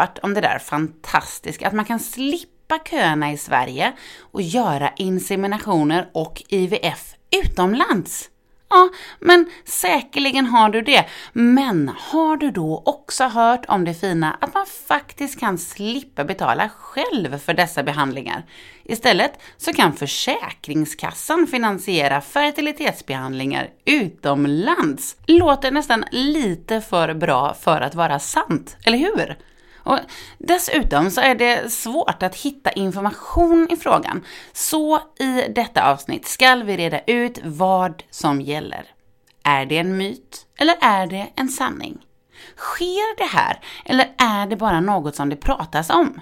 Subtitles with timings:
[0.00, 6.10] hört om det där fantastiska att man kan slippa köerna i Sverige och göra inseminationer
[6.12, 7.14] och IVF
[7.44, 8.30] utomlands?
[8.72, 11.04] Ja, men säkerligen har du det.
[11.32, 16.68] Men har du då också hört om det fina att man faktiskt kan slippa betala
[16.68, 18.44] själv för dessa behandlingar?
[18.84, 25.16] Istället så kan Försäkringskassan finansiera fertilitetsbehandlingar utomlands.
[25.26, 29.36] Låter nästan lite för bra för att vara sant, eller hur?
[29.90, 29.98] Och
[30.38, 34.24] dessutom så är det svårt att hitta information i frågan.
[34.52, 38.86] Så i detta avsnitt ska vi reda ut vad som gäller.
[39.44, 41.98] Är det en myt eller är det en sanning?
[42.56, 46.20] Sker det här eller är det bara något som det pratas om?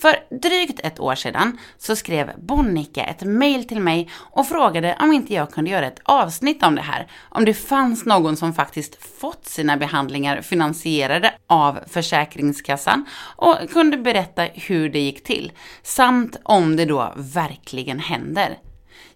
[0.00, 5.12] För drygt ett år sedan så skrev Bonnika ett mail till mig och frågade om
[5.12, 7.06] inte jag kunde göra ett avsnitt om det här.
[7.28, 13.04] Om det fanns någon som faktiskt fått sina behandlingar finansierade av Försäkringskassan
[13.36, 15.52] och kunde berätta hur det gick till.
[15.82, 18.58] Samt om det då verkligen händer.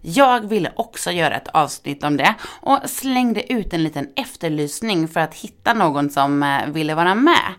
[0.01, 5.21] Jag ville också göra ett avsnitt om det och slängde ut en liten efterlysning för
[5.21, 7.55] att hitta någon som eh, ville vara med.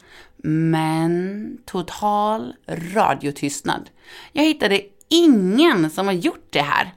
[0.46, 3.90] Men total radiotystnad.
[4.32, 6.94] Jag hittade ingen som har gjort det här.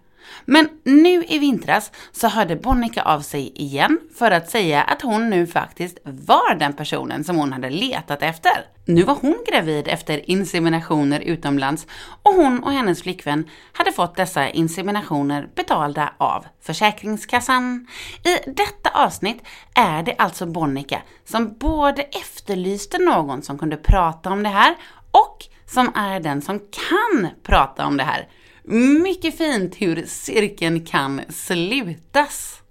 [0.47, 5.31] Men nu i vintras så hörde Bonica av sig igen för att säga att hon
[5.31, 8.53] nu faktiskt var den personen som hon hade letat efter.
[8.85, 11.87] Nu var hon gravid efter inseminationer utomlands
[12.23, 17.87] och hon och hennes flickvän hade fått dessa inseminationer betalda av Försäkringskassan.
[18.25, 19.43] I detta avsnitt
[19.75, 24.75] är det alltså Bonica som både efterlyste någon som kunde prata om det här
[25.11, 28.29] och som är den som kan prata om det här.
[28.69, 32.63] Mycket fint hur cirkeln kan slutas.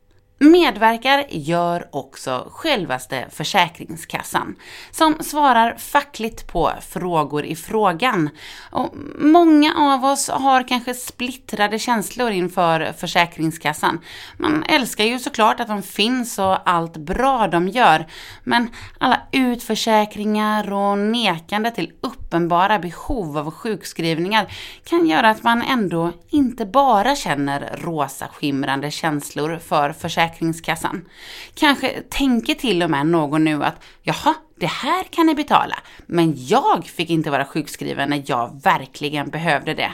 [0.52, 4.56] Medverkar gör också självaste Försäkringskassan,
[4.92, 8.30] som svarar fackligt på frågor i frågan.
[8.72, 14.00] Och många av oss har kanske splittrade känslor inför Försäkringskassan.
[14.38, 18.06] Man älskar ju såklart att de finns och allt bra de gör,
[18.44, 18.70] men
[19.00, 26.66] alla utförsäkringar och nekande till uppenbara behov av sjukskrivningar kan göra att man ändå inte
[26.66, 31.06] bara känner rosa skimrande känslor för Försäkringskassan Försäkringskassan.
[31.54, 35.76] Kanske tänker till och med någon nu att jaha, det här kan ni betala,
[36.06, 39.92] men jag fick inte vara sjukskriven när jag verkligen behövde det.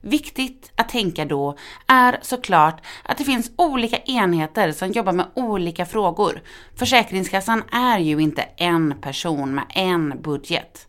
[0.00, 1.56] Viktigt att tänka då
[1.86, 6.42] är såklart att det finns olika enheter som jobbar med olika frågor.
[6.76, 10.86] Försäkringskassan är ju inte en person med en budget.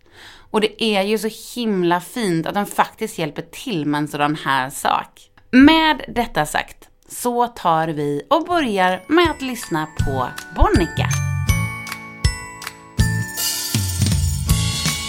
[0.52, 4.36] Och det är ju så himla fint att de faktiskt hjälper till med en sådan
[4.36, 5.32] här sak.
[5.52, 11.09] Med detta sagt så tar vi och börjar med att lyssna på Bonnica.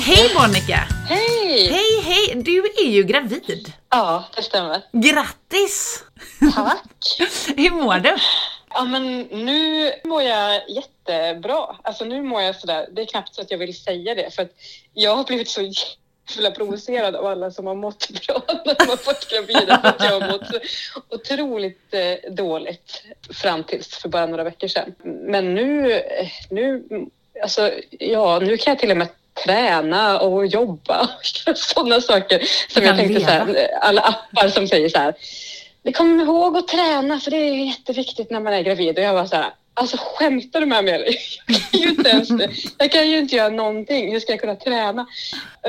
[0.07, 0.89] Hej Bonnica!
[1.09, 1.71] Hej!
[1.73, 2.43] Hej, hej!
[2.43, 3.73] Du är ju gravid.
[3.91, 4.83] Ja, det stämmer.
[4.93, 6.05] Grattis!
[6.55, 7.17] Tack!
[7.57, 8.17] Hur mår du?
[8.71, 11.77] Ja, men nu mår jag jättebra.
[11.83, 14.43] Alltså nu mår jag sådär, det är knappt så att jag vill säga det för
[14.43, 14.53] att
[14.95, 15.73] jag har blivit så
[16.37, 19.81] jävla provocerad av alla som har mått bra när de har varit gravida.
[19.81, 20.51] För att jag har mått
[21.09, 24.95] otroligt eh, dåligt fram tills för bara några veckor sedan.
[25.03, 26.85] Men nu, eh, nu,
[27.43, 29.09] alltså, ja, nu kan jag till och med
[29.45, 31.01] träna och jobba
[31.47, 35.15] och sådana saker som jag tänkte så här, alla appar som säger så här.
[35.95, 39.27] Kommer ihåg att träna för det är jätteviktigt när man är gravid och jag var
[39.27, 39.53] så här.
[39.79, 42.29] Alltså skämtar du med mig Jag kan ju inte ens
[42.79, 44.13] Jag kan ju inte göra någonting.
[44.13, 45.07] Hur ska jag kunna träna?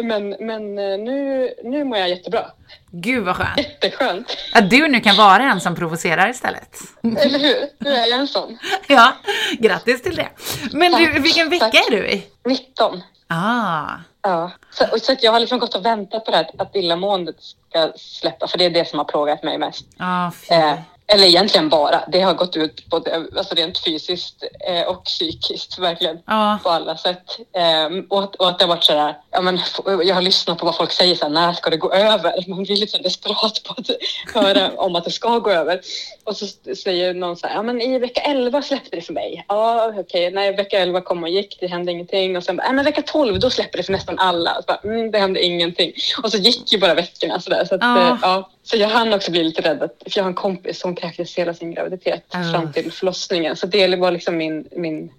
[0.04, 2.46] Men, men eh, nu, nu mår jag jättebra.
[2.92, 3.58] Gud vad skönt.
[3.58, 4.38] Jätteskönt.
[4.54, 6.76] Att du nu kan vara en som provocerar istället.
[7.04, 7.56] Eller hur?
[7.78, 8.58] Nu är jag en sån.
[8.88, 9.14] Ja,
[9.60, 10.28] grattis till det.
[10.72, 11.76] Men du, vilken vecka tack.
[11.76, 12.24] är du i?
[12.46, 13.02] 19.
[13.28, 13.88] Ah,
[14.22, 14.52] Ja.
[14.72, 17.92] Så, och så jag har liksom gått och väntat på det här att illamåendet ska
[17.96, 18.48] släppa.
[18.48, 19.86] För det är det som har plågat mig mest.
[19.98, 20.32] ah.
[20.50, 20.74] Eh,
[21.12, 22.02] eller egentligen bara.
[22.08, 26.18] Det har gått ut både alltså rent fysiskt eh, och psykiskt verkligen.
[26.28, 26.60] Ja.
[26.64, 27.38] På alla sätt.
[27.56, 29.60] Eh, och, att- och att det har varit sådär, ja men
[30.04, 32.34] jag har lyssnat på vad folk säger såhär, när ska det gå över?
[32.50, 33.90] Man blir lite så desperat på att
[34.34, 35.82] höra om att det ska gå över.
[36.24, 36.46] Och så
[36.76, 39.46] säger någon så här, ja men i vecka 11 släppte det för mig.
[39.48, 42.38] Ja okej, nej vecka 11 kom och gick, det hände ingenting.
[42.38, 44.54] Och sen bara, men vecka 12 då släpper det för nästan alla.
[44.56, 45.92] Så bara, mm, det hände ingenting.
[46.24, 47.66] Och så gick ju bara veckorna sådär.
[47.66, 48.02] Så, att, Ja.
[48.12, 48.50] eh, ja.
[48.64, 51.36] så jag hann också bli lite rädd, att- för jag har en kompis som kräktes
[51.36, 52.44] hela sin graviditet Ja.
[52.52, 53.56] fram till förlossningen.
[53.56, 55.12] Så det var liksom min, min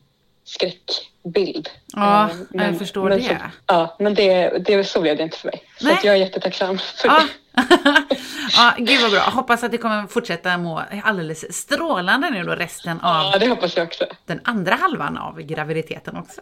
[0.44, 1.68] skräckbild.
[1.92, 3.24] Ja, Eh, jag förstår men det.
[3.24, 3.34] Så,
[3.66, 5.62] ja, men det, det, så blev det inte för mig.
[5.78, 5.94] Så Nej.
[5.94, 7.22] att jag är jättetacksam för Ja.
[7.22, 7.28] det.
[8.56, 9.20] ja, gud vad bra.
[9.20, 13.76] Hoppas att det kommer fortsätta må alldeles strålande nu då resten av Ja, det hoppas
[13.76, 14.04] jag också.
[14.26, 16.40] den andra halvan av graviditeten också.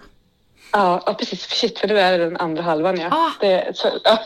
[0.72, 1.42] Ja, ja precis.
[1.46, 3.08] Shit, för du är den andra halvan ja.
[3.10, 3.30] Ah.
[3.40, 4.18] Det, så, ja.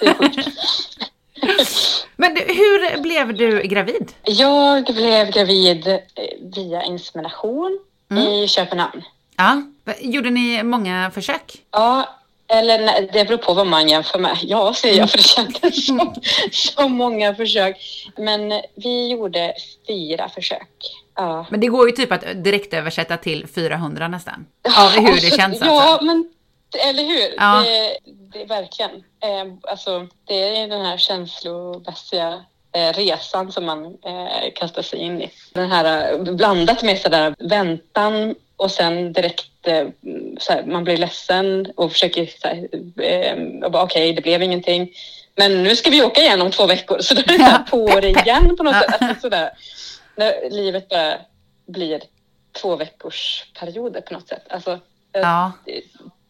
[0.00, 0.48] det är sjukt.
[2.16, 4.12] Men du, hur blev du gravid?
[4.24, 5.98] Jag blev gravid
[6.56, 7.78] via insemination
[8.12, 8.22] Mm.
[8.28, 9.02] i Köpenhamn.
[9.36, 9.62] Ja.
[10.00, 11.52] Gjorde ni många försök?
[11.70, 12.08] Ja,
[12.48, 14.38] eller nej, det beror på vad man jämför med.
[14.42, 16.14] Ja, säger jag, för det kändes som
[16.52, 17.76] så många försök.
[18.16, 19.54] Men vi gjorde
[19.86, 20.68] fyra försök.
[21.14, 21.46] Ja.
[21.50, 24.46] Men det går ju typ att direkt översätta till 400 nästan.
[24.78, 26.04] Av hur det känns Ja, alltså.
[26.04, 26.28] men
[26.78, 27.34] eller hur?
[27.36, 27.64] Ja.
[27.66, 27.98] Det,
[28.32, 28.90] det är verkligen.
[29.20, 35.22] Eh, alltså, det är den här känslomässiga eh, resan som man eh, kastar sig in
[35.22, 35.30] i.
[35.52, 39.88] Den här eh, blandat med sådär väntan och sen direkt eh,
[40.38, 42.68] såhär, man blir ledsen och försöker såhär,
[43.04, 44.92] eh, okej, det blev ingenting.
[45.36, 48.00] Men nu ska vi åka igen om två veckor så då är det Ja, på
[48.00, 48.80] det igen på något Ja.
[48.80, 49.02] sätt.
[49.02, 49.50] Alltså, sådär,
[50.16, 51.14] när livet bara
[51.66, 52.02] blir
[52.52, 54.44] två veckors perioder på något sätt.
[54.48, 54.78] Alltså,
[55.12, 55.52] jag Ja.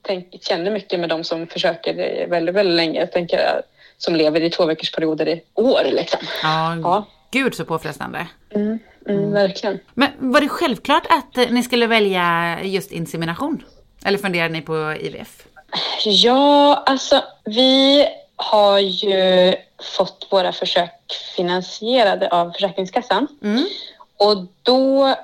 [0.03, 3.01] Tänk, känner mycket med de som försöker väldigt, väldigt länge.
[3.01, 3.61] Jag tänker, eh,
[3.99, 6.21] som lever i två veckors perioder i år liksom.
[6.43, 7.07] Ja, Ja.
[7.31, 8.27] gud så påfrestande.
[8.55, 9.79] Mm, mm, Verkligen.
[9.95, 13.65] Men var det självklart att eh, ni skulle välja just insemination?
[14.05, 15.43] Eller funderade ni på IVF?
[16.05, 18.07] Ja, alltså vi
[18.37, 19.55] har ju
[19.97, 20.91] fått våra försök
[21.37, 23.27] finansierade av Försäkringskassan.
[23.43, 23.67] Mm.
[24.17, 25.15] Och då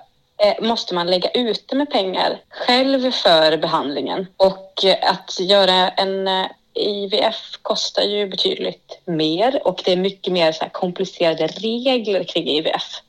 [0.61, 4.27] måste man lägga ute med pengar själv för behandlingen.
[4.37, 10.33] Och eh, att göra en eh, IVF kostar ju betydligt mer och det är mycket
[10.33, 13.01] mer så komplicerade regler kring IVF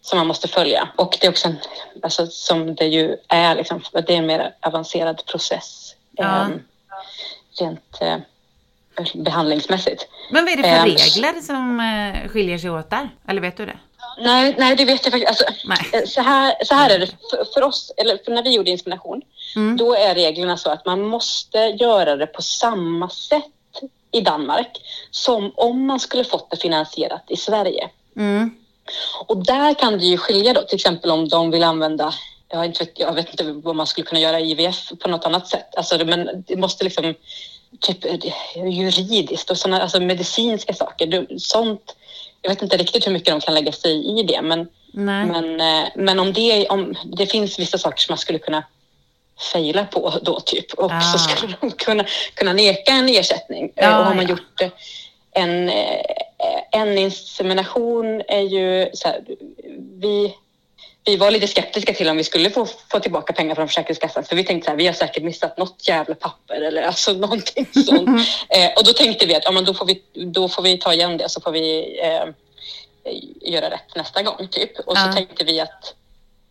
[0.00, 0.88] som man måste följa.
[0.96, 1.56] Och det är också en,
[2.02, 6.40] alltså, som det ju är, liksom, det är en mer avancerad process Ja.
[6.42, 6.48] eh,
[7.60, 8.16] rent eh,
[9.14, 10.06] behandlingsmässigt.
[10.30, 10.84] Men vad är det för Ehm.
[10.84, 13.08] regler som eh, skiljer sig åt där?
[13.28, 13.78] Eller vet du det?
[14.20, 15.28] Nej, nej, det vet jag faktiskt.
[15.28, 15.78] Alltså, Nej.
[15.92, 18.70] eh, så, här, så här är det för, för oss, eller för när vi gjorde
[18.70, 19.22] insemination,
[19.56, 19.76] Mm.
[19.76, 23.44] då är reglerna så att man måste göra det på samma sätt
[24.12, 24.80] i Danmark
[25.10, 27.88] som om man skulle fått det finansierat i Sverige.
[28.16, 28.50] Mm.
[29.26, 32.14] Och där kan det ju skilja då, till exempel om de vill använda
[32.48, 35.48] jag, inte vet, jag vet inte vad man skulle kunna göra IVF på något annat
[35.48, 35.76] sätt.
[35.76, 37.14] Alltså, men det måste liksom
[37.80, 41.26] typ eh, juridiskt och såna, alltså medicinska saker.
[41.38, 41.96] Sånt,
[42.42, 45.26] jag vet inte riktigt hur mycket de kan lägga sig i det, men, Nej.
[45.26, 48.64] men, eh, men om, det, om det finns vissa saker som man skulle kunna
[49.52, 51.00] fejla på då typ och Ah.
[51.00, 52.04] så skulle de kunna,
[52.34, 53.72] kunna neka en ersättning.
[53.74, 54.30] Ja, Eh, och har man ja.
[54.30, 54.68] gjort eh,
[55.32, 55.70] en,
[56.70, 59.24] en insemination är ju så här,
[60.00, 60.34] vi,
[61.08, 64.36] vi var lite skeptiska till om vi skulle få, få tillbaka pengar från Försäkringskassan för
[64.36, 68.08] vi tänkte så här, vi har säkert missat något jävla papper eller alltså någonting sånt.
[68.48, 70.92] eh, och då tänkte vi att ja, men då, får vi, då får vi ta
[70.94, 72.24] igen det så får vi eh,
[73.52, 74.78] göra rätt nästa gång typ.
[74.78, 75.12] Och så Ja.
[75.12, 75.94] tänkte vi att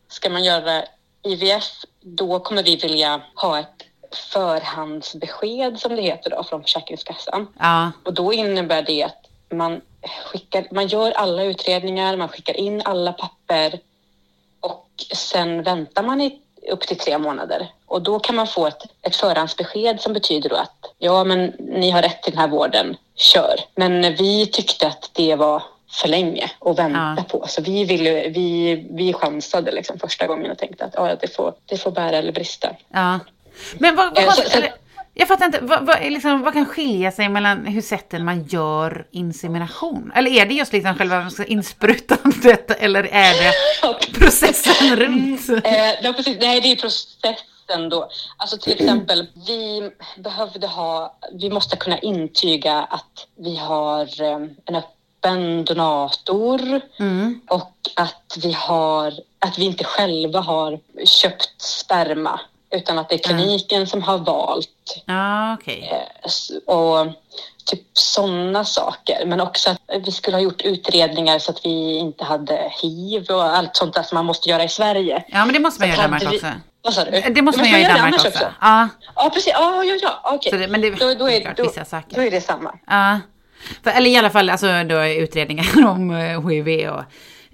[0.09, 0.83] ska man göra
[1.24, 1.63] IVF
[2.01, 3.83] då kommer vi vilja ha ett
[4.33, 7.48] förhandsbesked som det heter då från Försäkringskassan.
[7.60, 7.92] Ja.
[8.06, 9.21] Och då innebär det att
[9.53, 9.81] man,
[10.25, 13.80] skickar, man gör alla utredningar, man skickar in alla papper
[14.59, 16.39] och sen väntar man i
[16.71, 17.68] upp till tre månader.
[17.86, 21.89] Och då kan man få ett, ett förhandsbesked som betyder då att ja, men ni
[21.91, 23.55] har rätt till den här vården, kör.
[23.75, 27.24] Men vi tyckte att det var för länge att vänta Ja.
[27.39, 27.48] på.
[27.48, 31.53] Så vi, ville, vi, vi chansade liksom första gången och tänkte att ja, det, får,
[31.65, 32.70] det får bära eller brista.
[32.89, 33.20] ja.
[33.79, 34.74] Men vad, vad, Eh, vad, så- så- eller,
[35.17, 39.07] jag fattar inte, vad, vad, liksom, vad kan skilja sig mellan hur sätten man gör
[39.12, 40.12] insemination?
[40.15, 43.53] Eller är det just liksom själva insprutandet eller är det
[44.19, 45.50] processen runt?
[45.50, 46.38] Eh, ja, precis.
[46.41, 48.09] Nej, det är processen då.
[48.38, 54.75] Alltså till exempel, vi behövde ha, vi måste kunna intyga att vi har eh, en
[54.75, 57.41] öppen donator Mm.
[57.50, 62.39] och att vi har, att vi inte själva har köpt sperma
[62.71, 64.69] utan att det är kliniken som har valt
[65.05, 65.91] Ja, okej.
[65.91, 67.07] eh, och
[67.65, 69.25] typ sådana saker.
[69.25, 73.43] Men också att vi skulle ha gjort utredningar så att vi inte hade hiv och
[73.43, 75.24] allt sånt där som man måste göra i Sverige.
[75.27, 76.47] Ja, men det måste man Så göra i Danmark vi- också.
[76.81, 77.21] Vad sa du?
[77.33, 78.43] Det måste man göra i Danmark annars också.
[78.62, 79.53] Ja, Ja, precis.
[79.53, 80.21] Ja, ja, ja.
[80.36, 80.59] Okej.
[80.59, 82.74] det, men det, Då, då, är, då, vissa då är det samma.
[82.88, 83.19] Ja.
[83.83, 87.03] För, eller i alla fall alltså, då utredningar om eh, HIV och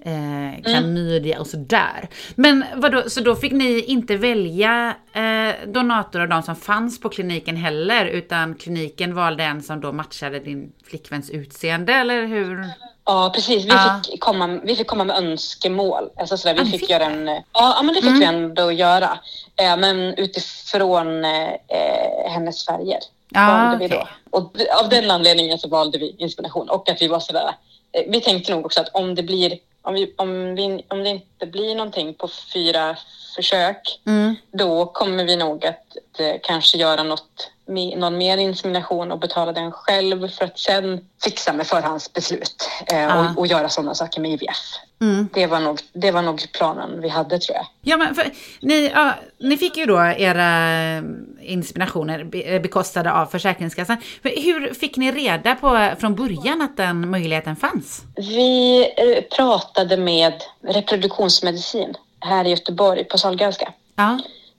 [0.04, 2.08] eh, klamydia och sådär.
[2.34, 7.08] Men vadå, så då fick ni inte välja eh, donator av de som fanns på
[7.08, 12.66] kliniken heller, utan kliniken valde en som då matchade din flickväns utseende, eller hur?
[13.06, 13.64] Ja, precis.
[13.64, 14.00] Vi, Ja.
[14.10, 16.10] fick, komma, vi fick komma med önskemål.
[16.16, 17.26] Alltså sådär, vi ni fick, fick göra en...
[17.52, 19.18] Ja, men det fick vi ändå göra.
[19.56, 24.08] Eh, men utifrån eh, hennes färger Ja, valde vi då.
[24.30, 27.50] Och av den anledningen så valde vi inspiration och att vi var sådär...
[27.92, 31.08] Eh, vi tänkte nog också att om det blir om, vi, om, vi, om det
[31.10, 32.96] inte blir någonting på fyra
[33.36, 34.34] försök, Mm.
[34.52, 37.50] då kommer vi nog att eh, kanske göra något,
[37.96, 43.30] någon mer insemination och betala den själv för att sen fixa med förhandsbeslut eh, Ja.
[43.30, 44.58] och, och göra sådana saker med IVF.
[45.04, 45.28] Mm.
[45.34, 47.66] Det var, nog, det var nog planen vi hade tror jag.
[47.82, 48.24] Ja, men för,
[48.60, 51.02] ni, ja, ni fick ju då era eh,
[51.40, 53.96] inseminationer be- bekostade av Försäkringskassan.
[54.22, 58.02] För Hur fick ni reda på från början att den möjligheten fanns?
[58.16, 60.34] Vi eh, pratade med
[60.68, 63.72] reproduktionsmedicin här i Göteborg på Sahlgrenska.
[63.96, 64.18] Ja.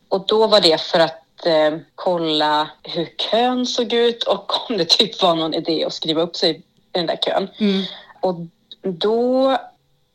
[0.09, 4.89] Och då var det för att eh, kolla hur kön såg ut och om det
[4.89, 6.61] typ var någon idé att skriva upp sig i
[6.91, 7.47] den där kön.
[7.57, 7.83] Mm.
[8.19, 8.35] Och
[8.81, 9.57] då,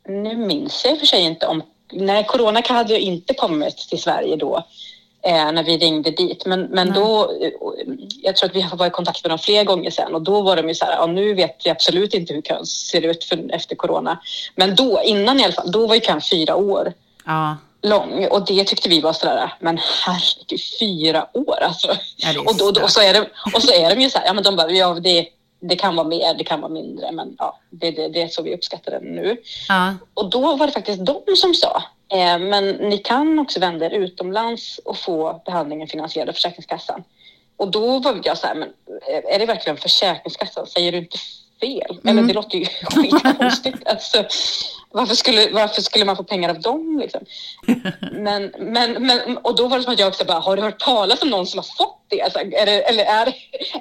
[0.08, 3.76] nu minns jag i och för sig inte om, nej corona hade ju inte kommit
[3.76, 4.64] till Sverige då
[5.22, 6.46] eh, när vi ringde dit.
[6.46, 7.50] Men, men då, eh,
[8.22, 10.42] jag tror att vi har varit i kontakt med dem flera gånger sen och då
[10.42, 13.24] var de ju så här, ja, nu vet vi absolut inte hur kön ser ut
[13.24, 14.18] för, efter corona.
[14.56, 16.92] Men då, innan i alla fall, då var ju kön fyra år
[17.24, 17.56] Ja.
[17.82, 21.88] lång och det tyckte vi var sådär, men herregud, fyra år alltså.
[22.16, 24.32] Ja, Och, då, och, så är det, och så är de ju så här, ja
[24.32, 25.26] men de bara, ja det,
[25.60, 28.42] det kan vara mer, det kan vara mindre, men ja, det, det, det är så
[28.42, 29.36] vi uppskattar det nu.
[29.68, 29.94] Ja.
[30.14, 33.90] Och då var det faktiskt de som sa, eh, men ni kan också vända er
[33.90, 37.04] utomlands och få behandlingen finansierad av Försäkringskassan.
[37.56, 38.68] Och då var jag så här, men
[39.08, 40.66] eh, är det verkligen Försäkringskassan?
[40.66, 41.18] Säger du inte
[41.60, 41.98] fel?
[42.02, 42.26] Eller Mm.
[42.26, 43.86] det låter ju skitkonstigt.
[43.88, 44.24] alltså,
[44.92, 46.98] varför, skulle, varför skulle man få pengar av dem?
[47.02, 47.20] Liksom?
[48.12, 50.80] Men, men, men, och då var det som att jag också bara, har du hört
[50.80, 52.22] talas om någon som har fått det?
[52.22, 53.34] Alltså, är det eller är, det-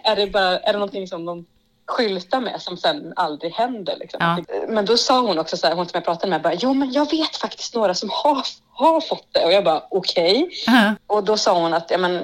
[0.09, 1.45] är, det bara, är det någonting som de
[1.89, 3.97] skyltar med som sen aldrig händer?
[3.99, 4.17] Liksom?
[4.47, 4.55] Ja.
[4.67, 6.91] Men då sa hon också så här, hon som jag pratade med, bara, jo men
[6.91, 8.41] jag vet faktiskt några som har,
[8.71, 9.45] har fått det.
[9.45, 10.49] Och jag bara, okej.
[10.65, 10.93] Ja.
[11.07, 12.23] Och då sa hon att, ja men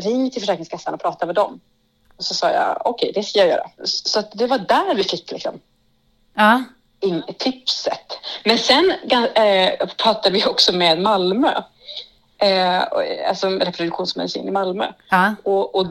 [0.00, 1.60] ring till Försäkringskassan och prata med dem.
[2.16, 3.70] Och så sa jag, okej det ska jag göra.
[3.84, 5.60] Så det var där vi fick liksom
[6.34, 6.62] Ja.
[7.00, 8.18] in, tipset.
[8.44, 8.92] Men sen
[9.34, 11.52] eh, pratade vi också med Malmö.
[12.38, 12.82] Eh,
[13.28, 14.86] alltså reproduktionsmedicin i Malmö.
[15.10, 15.34] Ja.
[15.44, 15.86] Och, och,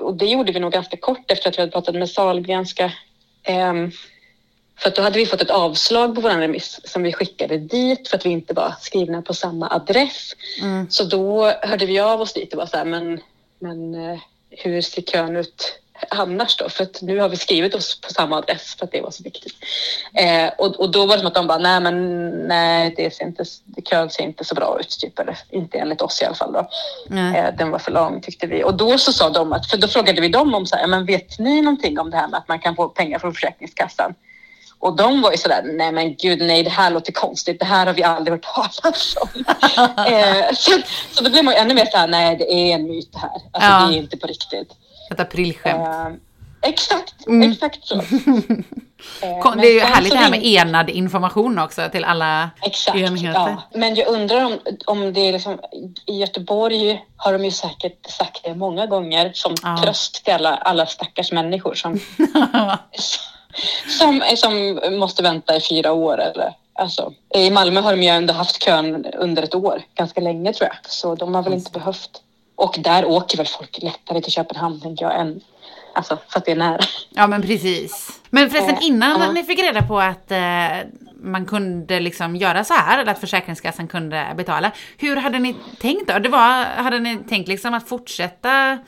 [0.00, 2.92] och det gjorde vi nog ganska kort efter att vi hade pratat med Sahlgrenska.
[3.42, 3.90] Ehm,
[4.78, 8.16] för då hade vi fått ett avslag på vår remiss som vi skickade dit för
[8.16, 10.32] att vi inte var skrivna på samma adress.
[10.62, 10.90] Mm.
[10.90, 13.20] Så då hörde vi av oss dit och var så här, men,
[13.58, 14.18] men eh,
[14.50, 15.80] hur ser kön ut
[16.10, 16.68] annars då?
[16.68, 19.22] För att nu har vi skrivit oss på samma adress för att det var så
[19.22, 19.54] viktigt.
[20.14, 23.24] Eh, och, och då var det som att de bara, nej men nej, det ser
[23.24, 23.44] inte,
[23.90, 26.68] kön ser inte så bra ut, typ, eller inte enligt oss i alla fall då.
[27.16, 28.64] Eh, den var för lång tyckte vi.
[28.64, 31.06] Och då så sa de att, för då frågade vi dem om så här, men
[31.06, 34.14] vet ni någonting om det här med att man kan få pengar från Försäkringskassan?
[34.78, 37.86] Och de var ju sådär, nej men gud nej det här låter konstigt, det här
[37.86, 39.28] har vi aldrig hört talas om.
[40.06, 40.70] eh, så,
[41.12, 43.30] så då blev man ju ännu mer såhär, nej det är en myt det här.
[43.52, 43.86] Alltså Ja.
[43.86, 44.72] det är inte på riktigt.
[45.10, 45.86] Ett aprilskämt.
[45.88, 46.06] Eh,
[46.70, 47.52] exakt, Mm.
[47.52, 47.94] exakt så.
[49.22, 53.40] Eh, det är ju härligt det här med enad information också till alla Exakt, enheter.
[53.40, 53.62] ja.
[53.74, 55.58] Men jag undrar om, om det är liksom,
[56.06, 59.78] i Göteborg har de ju säkert sagt det många gånger som Ja.
[59.82, 62.00] tröst till alla, alla stackars människor som,
[63.98, 66.20] som, som måste vänta i fyra år.
[66.20, 70.52] Eller, alltså, I Malmö har de ju ändå haft kön under ett år, ganska länge
[70.52, 70.90] tror jag.
[70.92, 72.22] Så de har väl inte behövt.
[72.56, 75.40] Och där åker väl folk lättare till Köpenhamn tänker jag än,
[75.94, 76.80] alltså för att det är nära.
[77.10, 78.20] Ja men precis.
[78.30, 79.32] Men förresten Eh, innan ja.
[79.32, 80.38] ni fick reda på att eh,
[81.16, 84.70] man kunde liksom göra så här, eller att Försäkringskassan kunde betala.
[84.98, 86.18] Hur hade ni tänkt då?
[86.18, 88.78] Det var, hade ni tänkt liksom att fortsätta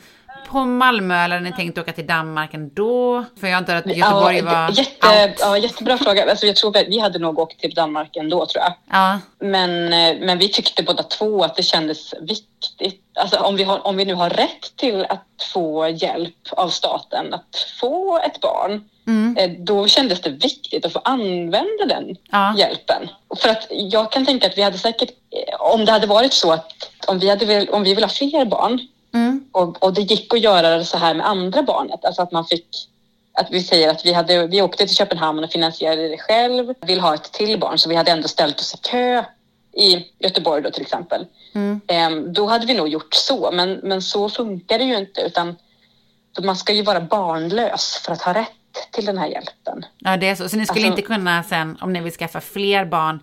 [0.47, 3.25] på Malmö eller hade ni tänkt åka till Danmark ändå?
[3.39, 5.37] För jag antar att Göteborg ja, var jätte, out.
[5.39, 6.29] ja, jättebra fråga.
[6.29, 8.73] Alltså, jag tror att vi hade nog åkt till Danmark ändå tror jag.
[8.91, 13.03] Ja, Men, eh, men vi tyckte båda två att det kändes viktigt.
[13.19, 15.23] Alltså om vi, har, om vi nu har rätt till att
[15.53, 20.93] få hjälp av staten att få ett barn, mm, eh, då kändes det viktigt att
[20.93, 23.09] få använda den ja, hjälpen.
[23.37, 26.51] För att jag kan tänka att vi hade säkert, eh, om det hade varit så
[26.51, 26.71] att
[27.07, 28.79] om vi, hade om vi vill ha fler barn
[29.17, 32.31] mm, och, och det gick att göra det så här med andra barnet, alltså att
[32.31, 32.67] man fick
[33.33, 36.99] att vi säger att vi, hade, vi åkte till Köpenhamn och finansierade det själv, vill
[36.99, 39.23] ha ett till barn så vi hade ändå ställt oss i kö
[39.73, 41.25] i Göteborg då till exempel.
[41.53, 41.81] mm.
[41.87, 45.55] Ehm, då hade vi nog gjort så, men, men så funkar det ju inte utan
[46.41, 49.85] man ska ju vara barnlös för att ha rätt till den här hjälpen.
[49.99, 50.49] Ja, det är så.
[50.49, 53.19] Så ni skulle Alltså- inte kunna sen, om ni vill skaffa fler barn,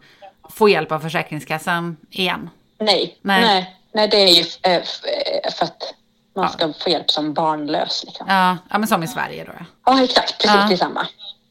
[0.51, 2.51] få hjälp av Försäkringskassan igen?
[2.79, 3.41] Nej, Nej.
[3.41, 4.83] nej, nej, det är ju eh, eh,
[5.59, 5.95] för att
[6.37, 6.49] man Ja.
[6.49, 8.05] ska få hjälp som barnlös.
[8.07, 8.27] Liksom.
[8.29, 9.53] Ja, ja men som i Sverige då.
[9.59, 9.65] ja.
[9.87, 10.67] Ja, exakt, precis Ja.
[10.71, 11.07] detsamma.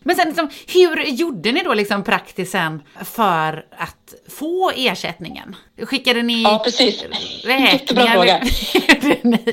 [0.06, 5.56] Men sen liksom, hur gjorde ni då liksom praktisen för att få ersättningen?
[5.82, 7.04] Skickade ni Ja, precis.
[7.44, 7.72] räkningar?
[7.74, 8.42] Jättebra fråga.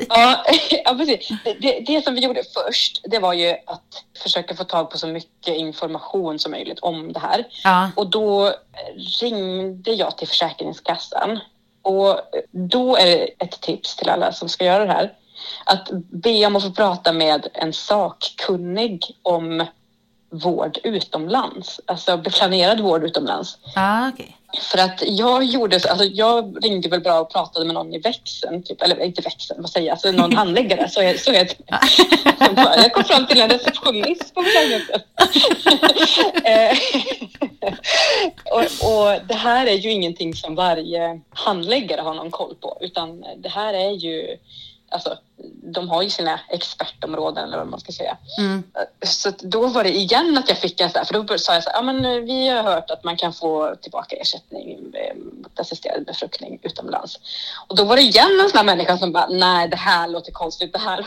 [0.09, 0.45] Ja,
[0.85, 1.29] ja precis.
[1.45, 4.99] Det, det, det som vi gjorde först, det var ju att försöka få tag på
[4.99, 7.45] så mycket information som möjligt om det här.
[7.65, 8.53] Ja, Och då
[9.21, 11.41] ringde jag till Försäkringskassan.
[11.83, 12.21] Och
[12.51, 15.13] då är det ett tips till alla som ska göra det här.
[15.65, 19.67] Att be om att få prata med en sakkunnig om
[20.31, 21.81] vård utomlands.
[21.87, 23.59] Alltså planerad vård utomlands.
[23.77, 24.37] ah, okej.
[24.59, 27.99] För att jag gjorde så, alltså jag ringde väl bara och pratade med någon i
[27.99, 31.55] växeln, typ, eller inte växeln, vad säger jag, alltså någon handläggare, så, är, så.
[32.45, 35.01] Som bara, Jag kom fram till en receptionist på Försäkringskassan.
[36.45, 36.79] Eh,
[38.45, 43.25] och, och det här är ju ingenting som varje handläggare har någon koll på, utan
[43.37, 44.37] det här är ju,
[44.91, 45.19] alltså
[45.63, 48.17] de har ju sina expertområden eller vad man ska säga.
[48.39, 48.63] Mm.
[49.03, 51.63] Så då var det igen att jag fick en sån här, för då sa jag
[51.63, 55.17] så här, ja men eh, vi har hört att man kan få tillbaka ersättning eh,
[55.17, 57.19] mot assisterad befruktning utomlands.
[57.69, 60.33] Och då var det igen en sån här människa som bara, nej det här låter
[60.33, 61.07] konstigt, det här,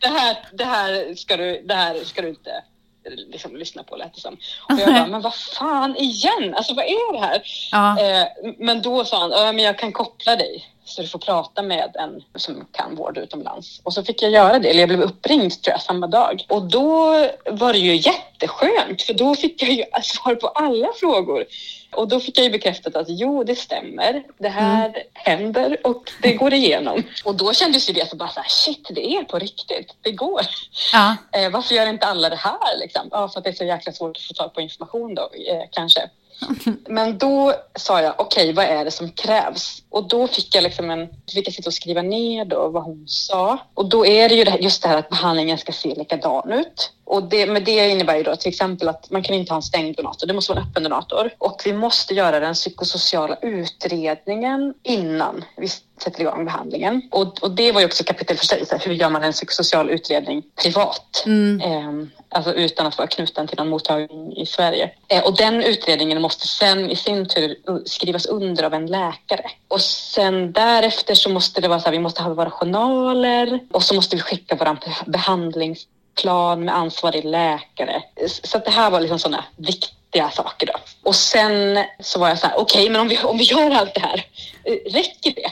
[0.00, 2.62] det här, det här, ska, du, det här ska du inte
[3.04, 4.36] liksom lyssna på lät det som.
[4.68, 7.42] Och jag bara, men vad fan igen, alltså vad är det här?
[7.72, 8.26] Ja, Eh,
[8.58, 11.96] men då sa han, ja men jag kan koppla dig så du får prata med
[11.96, 13.80] en som kan vård utomlands.
[13.84, 16.46] Och så fick jag göra det, eller jag blev uppringd tror jag samma dag.
[16.48, 17.10] Och då
[17.50, 21.44] var det ju jätteskönt för då fick jag ju svar på alla frågor.
[21.92, 24.22] Och då fick jag ju bekräftat att jo, det stämmer.
[24.38, 27.02] Det här händer och det går igenom.
[27.24, 29.94] Och då kändes ju det som bara så här, shit, det är på riktigt.
[30.02, 30.40] Det går.
[30.92, 33.08] ja, Eh, varför gör inte alla det här liksom?
[33.10, 35.62] Ja, för att det är så jäkla svårt att få tag på information då, eh,
[35.70, 36.10] kanske.
[36.88, 39.82] Men då sa jag, okej, vad är det som krävs?
[39.88, 43.04] Och då fick jag liksom en, fick jag sitta och skriva ner då vad hon
[43.08, 43.58] sa.
[43.74, 46.52] Och då är det ju det här, just det här att behandlingen ska se likadan
[46.52, 46.92] ut.
[47.04, 49.62] Och det, med det innebär ju då till exempel att man kan inte ha en
[49.62, 51.30] stängd donator, det måste vara en öppen donator.
[51.38, 55.68] Och vi måste göra den psykosociala utredningen innan vi
[56.02, 57.02] sätter igång behandlingen.
[57.10, 59.32] Och, och det var ju också kapitel för sig, så här, hur gör man en
[59.32, 61.22] psykosocial utredning privat?
[61.26, 61.60] mm.
[61.60, 64.90] Eh, alltså utan att vara knuten till någon mottagning i Sverige.
[65.08, 69.50] Eh, och den utredningen måste sen i sin tur skrivas under av en läkare.
[69.68, 73.82] Och sen därefter så måste det vara så här, vi måste ha våra journaler och
[73.82, 74.78] så måste vi skicka vår
[75.10, 78.02] behandlingsplan med ansvarig läkare.
[78.26, 79.99] Så det här var liksom sådana viktiga
[80.32, 80.72] saker då.
[81.02, 83.94] Och sen så var jag så här, okej, men om vi, om vi gör allt
[83.94, 84.24] det här,
[84.64, 85.50] eh, räcker det?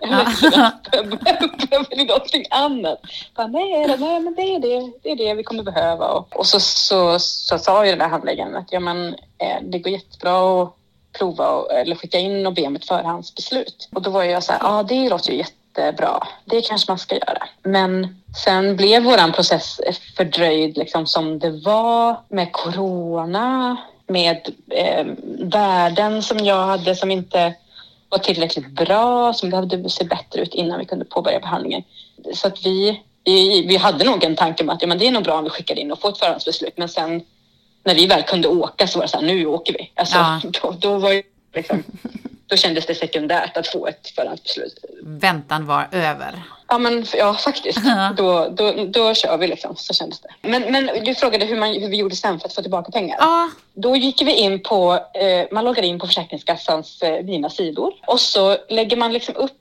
[1.70, 3.00] Behöver vi någonting annat?
[3.34, 6.08] Bara, nej, nej, men det är det, det är det vi kommer behöva.
[6.08, 9.78] Och, och så, så, så sa ju den där handläggaren att ja, men, eh, det
[9.78, 10.74] går jättebra att
[11.18, 13.88] prova och, eller skicka in och be om ett förhandsbeslut.
[13.94, 16.26] Och då var jag så här, ja det låter ju jättebra.
[16.44, 17.48] Det kanske man ska göra.
[17.62, 19.80] Men sen blev våran process
[20.16, 23.76] fördröjd liksom som det var med corona,
[24.10, 25.06] med eh,
[25.38, 27.54] värden som jag hade som inte
[28.08, 31.82] var tillräckligt bra, som behövde se bättre ut innan vi kunde påbörja behandlingen.
[32.34, 35.12] Så att vi, vi, vi hade nog en tanke om att ja, men det är
[35.12, 36.74] nog bra om vi skickar in och får ett förhandsbeslut.
[36.76, 37.22] Men sen
[37.84, 39.92] när vi väl kunde åka så var det så här, nu åker vi.
[39.94, 40.40] Alltså, Ja.
[40.62, 41.22] då, då, var ju
[41.54, 41.82] liksom,
[42.46, 44.84] då kändes det sekundärt att få ett förhandsbeslut.
[45.02, 46.42] Väntan var över.
[46.70, 47.80] Ja, men, ja faktiskt.
[47.84, 48.12] Ja.
[48.16, 50.28] Då, då, då kör vi liksom, så kändes det.
[50.42, 53.16] Men, men du frågade hur, man, hur vi gjorde sen för att få tillbaka pengar.
[53.20, 57.92] Ja, Då gick vi in på, eh, man loggar in på Försäkringskassans eh, mina sidor
[58.06, 59.52] och så lägger man liksom upp,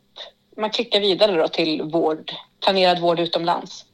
[0.57, 2.31] man klickar vidare då till vård,
[2.63, 3.85] planerad vård utomlands.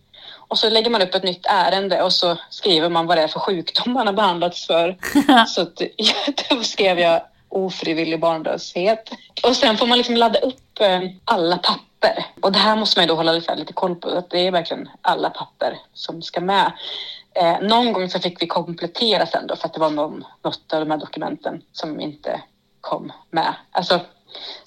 [0.48, 3.28] Och så lägger man upp ett nytt ärende och så skriver man vad det är
[3.28, 4.98] för sjukdom man har behandlats för.
[5.48, 5.82] så att,
[6.50, 7.22] då skrev jag
[7.56, 9.10] ofrivillig barnlöshet.
[9.44, 12.26] Och sen får man liksom ladda upp eh, alla papper.
[12.42, 14.52] Och det här måste man ju då hålla lite, lite koll på, att det är
[14.52, 16.72] verkligen alla papper som ska med.
[17.34, 20.74] Eh, någon gång så fick vi komplettera sen då för att det var någon, något
[20.74, 22.42] av de här dokumenten som inte
[22.82, 23.56] kom med.
[23.72, 24.00] Alltså,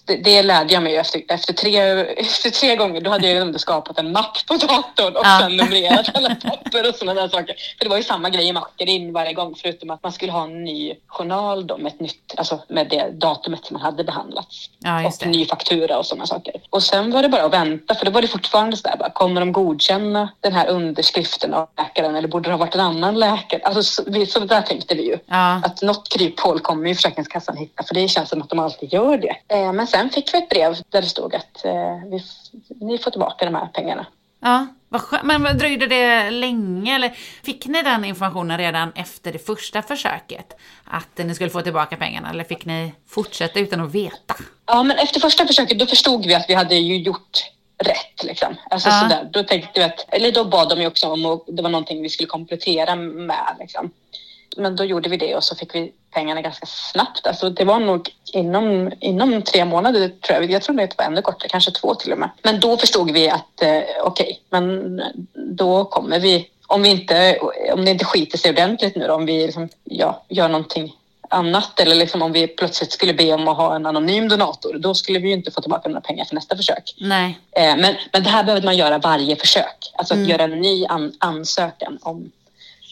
[0.09, 1.79] det, det lärde jag mig efter, efter, tre,
[2.17, 3.01] efter tre gånger.
[3.01, 5.39] Då hade jag ändå skapat en mapp på datorn och Ja.
[5.41, 7.55] sen numrerat alla papper och sådana där saker.
[7.79, 10.33] För det var ju samma grej i macken in varje gång förutom att man skulle
[10.33, 14.05] ha en ny journal då med ett nytt, alltså med det datumet som man hade
[14.05, 14.71] behandlats.
[14.79, 15.27] ja och det.
[15.29, 16.55] ny faktura och sådana saker.
[16.71, 19.11] Och sen var det bara att vänta för då var det fortfarande så där bara,
[19.11, 23.19] kommer de godkänna den här underskriften av läkaren eller borde det ha varit en annan
[23.19, 23.61] läkare?
[23.65, 25.19] Alltså så, vi, så där tänkte vi ju.
[25.27, 28.93] Ja, Att något kryphål kommer ju Försäkringskassan hitta för det känns som att de alltid
[28.93, 29.37] gör det.
[29.57, 31.73] Eh, men sen fick vi ett brev där det stod att eh,
[32.11, 32.23] vi,
[32.87, 34.07] ni får tillbaka de här pengarna.
[34.41, 34.67] ja.
[35.23, 37.09] Men dröjde det länge eller
[37.43, 40.57] fick ni den informationen redan efter det första försöket?
[40.85, 44.35] Att ni skulle få tillbaka pengarna eller fick ni fortsätta utan att veta?
[44.67, 47.39] Ja, men efter första försöket då förstod vi att vi hade ju gjort
[47.85, 48.23] rätt.
[48.25, 48.55] Liksom.
[48.71, 49.01] Alltså, Ja.
[49.01, 49.29] sådär.
[49.33, 52.03] Då, tänkte jag att, eller då bad de ju också om att det var någonting
[52.03, 53.57] vi skulle komplettera med.
[53.61, 53.91] Liksom.
[54.57, 57.27] Men då gjorde vi det och så fick vi pengarna ganska snabbt.
[57.27, 60.51] Alltså, det var nog inom, inom tre månader, tror jag.
[60.51, 62.31] Jag tror det var ännu kortare, kanske två till och med.
[62.43, 65.03] Men då förstod vi att eh, okej, men
[65.35, 67.39] då kommer vi om, vi inte,
[67.73, 70.97] om det inte skiter sig ordentligt nu då, om vi liksom, ja, gör någonting
[71.31, 74.95] annat eller liksom om vi plötsligt skulle be om att ha en anonym donator, då
[74.95, 76.95] skulle vi ju inte få tillbaka några pengar för nästa försök.
[77.01, 77.39] Nej.
[77.53, 80.31] Eh, men, men det här behövde man göra varje försök, alltså att Mm.
[80.31, 82.31] göra en ny an, ansökan om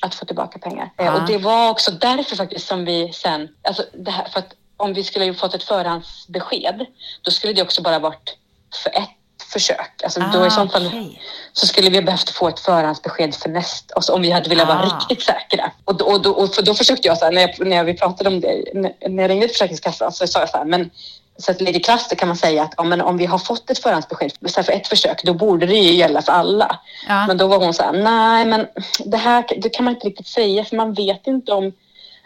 [0.03, 0.91] att få tillbaka pengar.
[0.99, 1.13] Eh, Ja.
[1.21, 4.93] och det var också därför faktiskt som vi sen, alltså det här, för att om
[4.95, 6.87] vi skulle ha fått ett förhandsbesked,
[7.23, 8.37] då skulle det också bara varit
[8.83, 9.11] för ett
[9.53, 10.03] försök.
[10.05, 11.21] Alltså då i så fall Ah, okej.
[11.53, 14.79] så skulle vi behövt få ett förhandsbesked för nästa, alltså om vi hade velat vara
[14.79, 14.85] Ah.
[14.99, 15.71] riktigt säkra.
[15.85, 18.29] Och, då- och, och för då försökte jag, så här, när, jag, när vi pratade
[18.31, 20.91] om det, när, när jag ringde till Försäkringskassan så sa jag så här, men
[21.38, 23.70] så att lite krasst så kan man säga att ja, men om vi har fått
[23.70, 26.79] ett förhandsbesked så för ett försök, då borde det ju gälla för alla.
[27.09, 27.27] Ja.
[27.27, 28.66] Men då var hon så här, nej men
[29.05, 31.72] det här det kan man inte riktigt säga för man vet inte om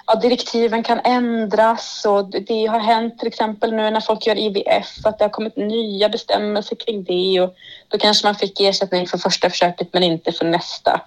[0.07, 5.07] ja, direktiven kan ändras och det- har hänt till exempel nu när folk gör IVF
[5.07, 7.55] att det har kommit nya bestämmelser kring det och
[7.89, 11.01] då kanske man fick ersättning för första försöket men inte för nästa.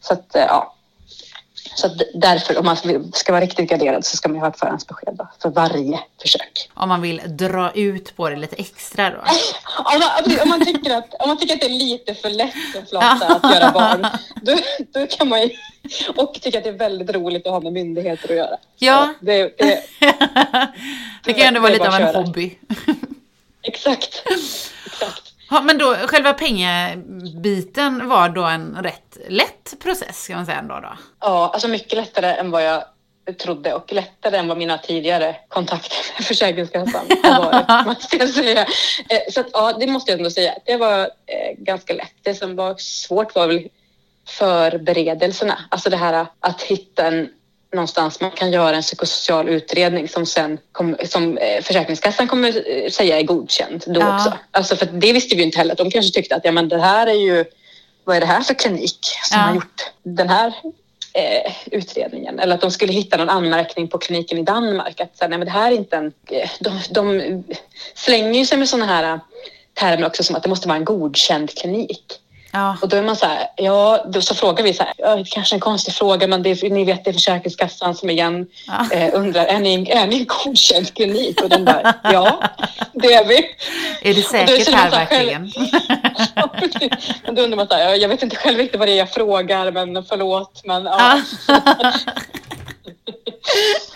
[0.00, 0.74] Så att eh, ja.
[1.78, 2.76] Så därför om man
[3.12, 6.70] ska vara riktigt garderad så ska man ju ha ett förhandsbesked då, för varje försök.
[6.74, 9.16] Om man vill dra ut på det lite extra då.
[9.78, 12.54] Om man, om man, tycker, att, om man tycker att det är lite för lätt
[12.72, 14.06] som flata att göra barn,
[14.42, 14.56] då,
[14.92, 15.50] då kan man ju...
[16.16, 18.56] Och tycker att det är väldigt roligt att ha med myndigheter att göra.
[18.76, 19.14] Ja.
[19.18, 19.82] Så Det, det,
[21.24, 22.58] Det kan ju ändå vara lite av en hobby.
[23.62, 24.22] exakt.
[24.86, 25.27] exakt.
[25.50, 30.80] Ja, men då, själva pengebiten var då en rätt lätt process kan man säga ändå
[30.80, 30.92] då.
[31.20, 32.84] Ja, alltså mycket lättare än vad jag
[33.38, 38.60] trodde och lättare än vad mina tidigare kontakter med Försäkringskassan har varit, måste jag säga.
[39.08, 40.54] Eh, Så att, ja, det måste jag ändå säga.
[40.64, 42.12] Det var eh, ganska lätt.
[42.22, 43.68] Det som var svårt var väl
[44.28, 45.58] förberedelserna.
[45.70, 47.28] Alltså det här att hitta en
[47.72, 52.90] någonstans man kan göra en psykosocial utredning som sen kom, som eh, Försäkringskassan kommer eh,
[52.90, 54.14] säga är godkänd då Ja.
[54.14, 54.32] också.
[54.50, 55.74] Alltså för det visste vi inte heller.
[55.74, 57.44] De kanske tyckte att ja, men det här är ju
[58.04, 58.98] vad är det här för klinik
[59.30, 59.44] som Ja.
[59.46, 60.52] har gjort den här
[61.12, 62.38] eh, utredningen?
[62.38, 65.00] Eller att de skulle hitta någon anmärkning på kliniken i Danmark.
[65.00, 66.12] Att så här, nej, men det här är inte en...
[66.30, 67.44] eh, De, de
[67.94, 69.20] slänger ju sig med sådana här
[69.74, 72.20] termer också som att det måste vara en godkänd klinik.
[72.58, 75.16] Ja, Och då är man så här, ja, då så frågar vi så här, ja,
[75.16, 78.10] det kanske är en konstig fråga men det är, ni vet det är Försäkringskassan som
[78.10, 78.96] igen Ja.
[78.96, 81.42] eh, undrar, är ni, är ni en godkänd klinik?
[81.42, 82.42] Och den där, ja,
[82.92, 83.36] det är vi.
[84.02, 85.50] är det är säkert det här själv- verkligen?
[86.58, 87.14] Precis.
[87.24, 88.98] men då undrar man så här, ja, jag vet inte själv riktigt vad det är
[88.98, 90.60] jag frågar men förlåt.
[90.64, 91.20] Men, ja.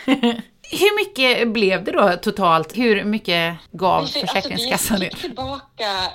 [0.73, 2.77] Hur mycket blev det då totalt?
[2.77, 4.99] Hur mycket gav fick- Försäkringskassan alltså, er?
[5.11, 6.11] vi fick tillbaka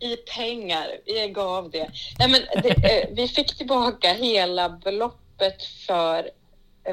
[0.00, 0.86] i pengar.
[1.06, 1.90] Vi gav det.
[2.18, 2.68] Nej, men det
[3.02, 6.30] eh, vi fick tillbaka hela beloppet för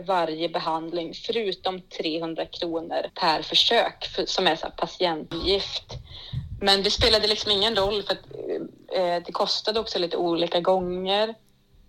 [0.06, 5.94] varje behandling förutom 300 kronor per försök för, som är så patientgift.
[6.62, 8.26] Men det spelade liksom ingen roll för att
[8.98, 11.34] eh, det kostade också lite olika gånger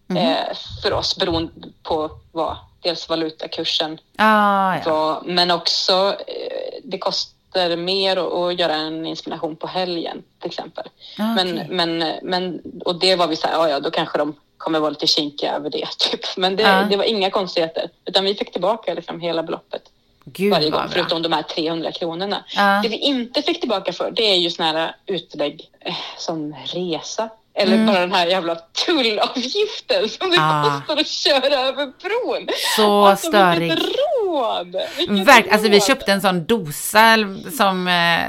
[0.08, 0.16] Mhm.
[0.18, 4.82] eh, för oss beroende på vad dels valutakursen Ah, ja.
[4.90, 10.84] var, men också eh, det kostar mer att, göra en insemination på helgen till exempel.
[11.18, 11.66] Ah, Men, okej.
[11.70, 14.90] men, men, och det var vi så här, ja, ja då kanske de kommer vara
[14.90, 15.86] lite kinkiga över det.
[15.98, 16.20] Typ.
[16.36, 16.86] Men det, Ja.
[16.90, 19.82] det var inga konstigheter, utan vi fick tillbaka liksom hela beloppet
[20.24, 22.44] Gud varje gång, förutom de här 300 kronorna.
[22.56, 22.80] Ja.
[22.82, 27.28] Det vi inte fick tillbaka för, det är ju såna här utlägg eh, som resa.
[27.58, 27.86] Eller Mm.
[27.86, 30.64] bara den här jävla tullavgiften som det Ah.
[30.86, 32.48] kostar att köra över bron.
[32.76, 33.60] Så Alltså, störig.
[33.70, 33.84] Vilket
[34.24, 34.76] råd!
[34.96, 35.86] Vilket Verk, alltså vi råd.
[35.86, 37.16] köpte en sån dosa
[37.56, 38.20] som, eh,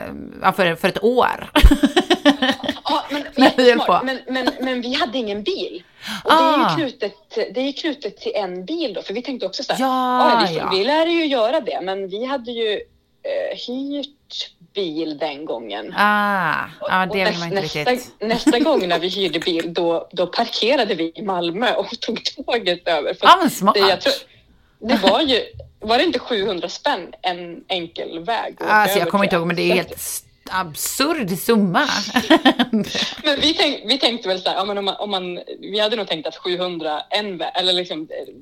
[0.41, 1.49] ja, för, för ett år.
[2.83, 3.87] Ja, men, jättesmart.
[3.87, 4.05] på.
[4.05, 5.83] men, men, men vi hade ingen bil.
[6.23, 6.69] Och det, är Ah.
[6.69, 7.13] ju knutet,
[7.53, 10.57] det är knutet till en bil då, för vi tänkte också så här, Ja, vi,
[10.57, 10.69] ja.
[10.71, 12.71] vi lär ju göra det, men vi hade ju
[13.23, 15.93] eh, hyrt bil den gången.
[15.97, 18.11] Ah, Och det vill man inte nästa, riktigt.
[18.21, 22.87] nästa gång när vi hyrde bil, då, då parkerade vi i Malmö och tog tåget
[22.87, 23.13] över.
[23.13, 23.73] För men smart.
[23.75, 24.13] det, tror,
[24.79, 25.41] det var ju,
[25.79, 28.55] var det inte 700 spänn en enkel väg?
[28.59, 31.87] Alltså jag kommer inte ihåg, men det är helt absurd summa.
[33.23, 36.07] Men vi, tänk, vi tänkte väl så här, om man, om man, vi hade nog
[36.07, 38.33] tänkt att 700 en väg, eller liksom eh,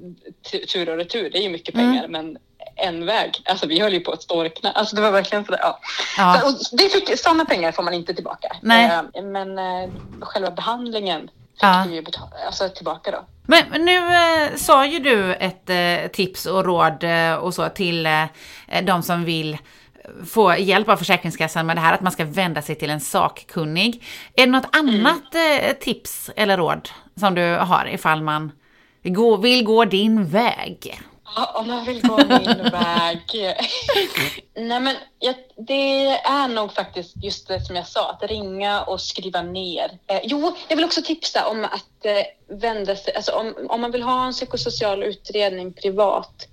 [0.51, 1.91] tu- tur och retur, det är ju mycket Mm.
[1.91, 2.37] pengar, men
[2.75, 4.71] en väg, alltså vi höll ju på att storkna.
[4.71, 5.79] Alltså det var verkligen sådär, ja.
[6.17, 6.41] Ja.
[6.57, 8.55] Så, det fick, sådana pengar får man inte tillbaka.
[8.61, 8.91] Nej.
[9.13, 9.89] Eh, men eh,
[10.21, 11.85] själva behandlingen fick Ja.
[11.87, 13.25] vi ju betala, alltså tillbaka då.
[13.47, 18.05] Men nu eh, sa ju du ett eh, tips och råd eh, och så till
[18.05, 18.23] eh,
[18.83, 19.57] de som vill
[20.27, 24.03] få hjälp av Försäkringskassan med det här, att man ska vända sig till en sakkunnig.
[24.35, 28.51] Är det något annat eh, tips eller råd som du har ifall man
[29.41, 31.01] vill gå din väg?
[31.35, 33.55] Ja, om man vill gå min väg.
[34.55, 39.01] Nej, men jag, det är nog faktiskt just det som jag sa, att ringa och
[39.01, 39.97] skriva ner.
[40.07, 43.91] Eh, jo, jag vill också tipsa om att eh, vända sig, alltså om, om man
[43.91, 46.47] vill ha en psykosocial utredning privat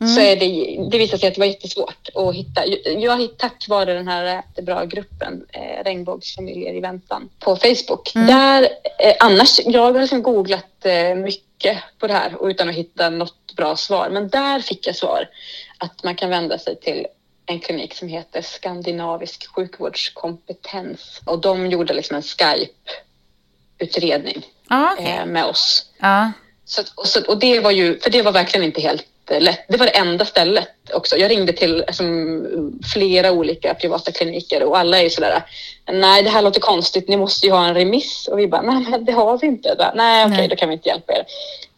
[0.00, 0.14] Mm.
[0.14, 2.66] så är det, det visade sig att det var jättesvårt att hitta.
[2.84, 8.14] Jag tack vare den här jättebra gruppen eh, Regnbågsfamiljer i väntan på Facebook.
[8.14, 8.26] Mm.
[8.26, 8.62] Där,
[8.98, 11.14] eh, annars, jag har liksom googlat eh,
[11.58, 14.10] mycket på det här och utan att hitta något bra svar.
[14.10, 15.28] Men där fick jag svar
[15.78, 17.06] att man kan vända sig till
[17.46, 25.06] en klinik som heter Skandinavisk sjukvårdskompetens och de gjorde liksom en Skype-utredning ah, okay.
[25.06, 25.86] eh, med oss.
[26.00, 26.26] Ah.
[26.64, 29.64] Så, och, så, och det var ju, för det var verkligen inte helt lätt.
[29.68, 31.16] Det var det enda stället också.
[31.16, 32.04] Jag ringde till alltså,
[32.92, 35.42] flera olika privata kliniker och alla är ju sådär,
[35.92, 38.28] nej det här låter konstigt, ni måste ju ha en remiss.
[38.28, 39.74] Och vi bara, nej men det har vi inte.
[39.78, 41.24] Bara, nej okej, okay, då kan vi inte hjälpa er.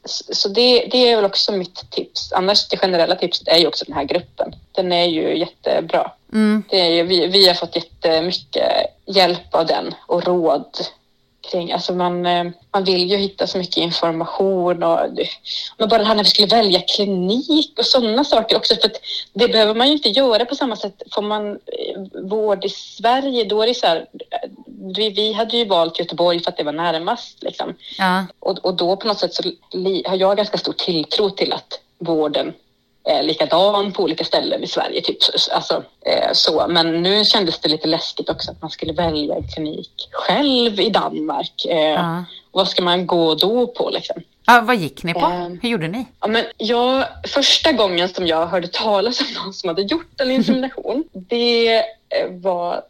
[0.05, 2.33] Så det, det är väl också mitt tips.
[2.33, 4.55] Annars det generella tipset är ju också den här gruppen.
[4.73, 6.11] Den är ju jättebra.
[6.33, 6.63] Mm.
[6.71, 8.73] Det är ju, vi, vi har fått jättemycket
[9.07, 10.79] hjälp av den och råd
[11.51, 11.73] kring.
[11.73, 16.25] Alltså man, eh, man vill ju hitta så mycket information och bara det här när
[16.25, 18.75] vi skulle välja klinik och sådana saker också.
[18.75, 18.91] För
[19.33, 21.03] det behöver man ju inte göra på samma sätt.
[21.15, 24.07] Får man eh, vård i Sverige då är det så här.
[24.97, 27.75] Vi, vi hade ju valt Göteborg för att det var närmast liksom.
[27.99, 28.27] Ja.
[28.39, 29.43] Och, och då på något sätt så
[30.05, 32.53] har jag ganska stor tilltro till att vården
[33.09, 35.01] eh, likadan på olika ställen i Sverige.
[35.01, 35.19] Typ.
[35.53, 36.67] Alltså, eh, så.
[36.69, 40.91] Men nu kändes det lite läskigt också att man skulle välja en klinik själv i
[40.91, 41.65] Danmark.
[41.69, 42.25] Eh, ja.
[42.53, 44.23] Vad ska man gå då på liksom?
[44.47, 45.21] Ja, vad gick ni på?
[45.21, 46.07] Eh, Hur gjorde ni?
[46.21, 50.31] Ja, men jag, första gången som jag hörde talas om någon som hade gjort en
[50.31, 51.85] insemination, det eh,
[52.31, 52.83] var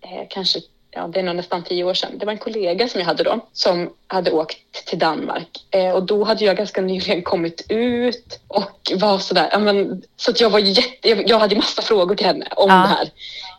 [0.00, 0.60] eh, kanske
[0.94, 2.18] ja, det är nog nästan tio år sedan.
[2.18, 6.02] Det var en kollega som jag hade då som hade åkt till Danmark eh, och
[6.02, 10.50] då hade jag ganska nyligen kommit ut och var sådär, ja, men, så att jag
[10.50, 12.76] var jätte, jag, jag hade massa frågor till henne om Ja.
[12.76, 13.10] det här.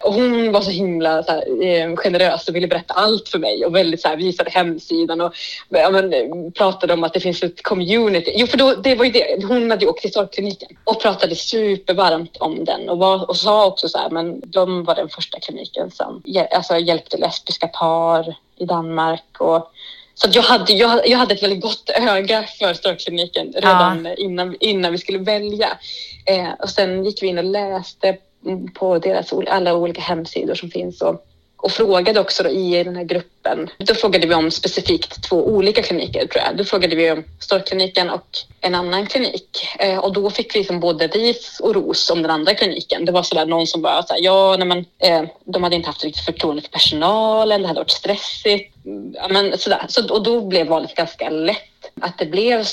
[0.03, 3.65] Och hon var så himla så här, eh, generös och ville berätta allt för mig
[3.65, 5.33] och väldigt så här, visade hemsidan och
[5.69, 8.33] ja, men, eh, pratade om att det finns ett community.
[8.35, 9.45] Jo, för då, det var ju det.
[9.47, 13.65] Hon hade ju åkt till sorgkliniken och pratade supervarmt om den och, var, och sa
[13.65, 18.65] också så här, men de var den första kliniken som alltså, hjälpte lesbiska par i
[18.65, 19.71] Danmark och
[20.15, 24.55] så att jag, hade, jag, jag hade ett väldigt gott öga för Storkliniken redan innan,
[24.59, 25.77] innan vi skulle välja.
[26.25, 30.69] Eh, och sen gick vi in och läste Mm, på deras alla olika hemsidor som
[30.69, 31.25] finns och,
[31.57, 33.69] och frågade också då i den här gruppen.
[33.77, 36.57] Då frågade vi om specifikt två olika kliniker tror jag.
[36.57, 38.27] Då frågade vi om Storkliniken och
[38.61, 42.31] en annan klinik eh, och då fick vi liksom både ris och ros om den
[42.31, 43.05] andra kliniken.
[43.05, 46.03] Det var sådär någon som bara sa ja, nej, men, eh, de hade inte haft
[46.03, 48.85] riktigt förtroende för personalen, det hade varit stressigt.
[48.85, 49.85] Mm, ja, men, sådär.
[49.89, 52.65] Så, och då blev valet ganska lätt att det blev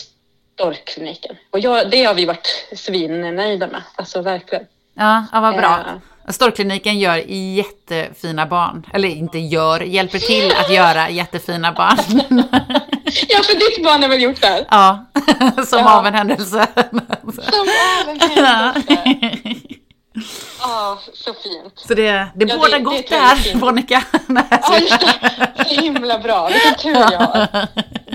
[0.54, 1.36] Storkliniken.
[1.50, 4.66] Och jag, det har vi varit svinnöjda med, alltså verkligen.
[4.94, 5.78] Ja, ja vad bra.
[5.78, 6.32] Eh.
[6.32, 7.16] Storkliniken gör
[7.56, 8.86] jättefina barn.
[8.94, 11.98] Eller inte gör, hjälper till att göra jättefina barn.
[13.28, 14.64] Ja, för ditt barn har väl gjort det här?
[14.70, 15.04] Ja,
[15.66, 15.98] som Ja.
[15.98, 16.66] av en händelse.
[17.22, 17.66] Som
[18.00, 19.12] även händelse.
[20.60, 21.72] Ja, så fint.
[21.74, 23.54] Så det, det Ja, båda det- gott det är här.
[23.54, 24.02] Monica.
[24.62, 25.64] Ja, just det.
[25.68, 26.48] Så himla bra.
[26.48, 27.66] Vilken tur jag har.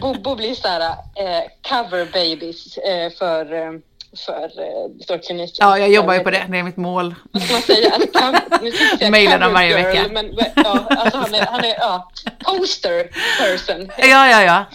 [0.01, 3.71] Bobo blir så här eh, cover babies eh, för, eh,
[4.17, 5.67] för eh, Storkliniken.
[5.67, 6.45] Ja, jag jobbar ju på det.
[6.49, 7.15] Det är mitt mål.
[7.31, 9.09] Vad ska man säga?
[9.11, 10.07] Mailar dem varje girl, vecka.
[10.11, 12.11] Men, ja, alltså han är, han är ja,
[12.45, 13.91] poster person.
[13.97, 14.65] Ja, ja, ja.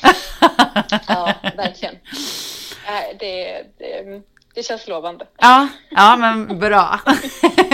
[1.07, 1.95] Ja, verkligen.
[3.19, 4.23] Det, det,
[4.55, 5.27] det känns lovande.
[5.39, 7.01] Ja, ja men bra.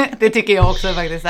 [0.18, 1.26] Det tycker jag också faktiskt.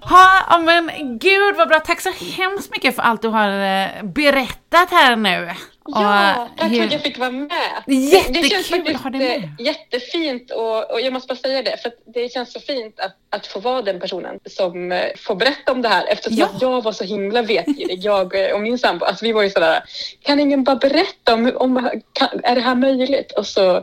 [0.00, 1.80] Ha, ja, men gud vad bra.
[1.80, 5.50] Tack så hemskt mycket för allt du har eh, berättat här nu.
[5.86, 7.50] Ja, Och tack för hur- att jag fick vara med.
[7.86, 9.36] Jättekul det känns att faktiskt ha dig med.
[9.38, 13.00] eh, jättefint och, och jag måste bara säga det för att det känns så fint
[13.00, 16.46] att, att få vara den personen som eh, får berätta om det här eftersom Ja.
[16.46, 17.98] att jag var så himla vetgirig.
[18.04, 19.82] Jag eh, och min sambo, alltså vi var ju sådär,
[20.22, 23.32] kan ingen bara berätta om, om kan, är det här möjligt?
[23.32, 23.82] Och så, eh,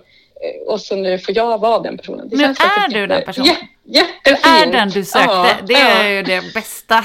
[0.67, 2.29] och så nu får jag vara den personen.
[2.29, 3.55] Det Men känns är du den jätte- personen?
[3.93, 4.45] Jä- Du Jättefint.
[4.45, 5.29] är den du sökte.
[5.33, 7.03] Ja, det är ja, ju det bästa.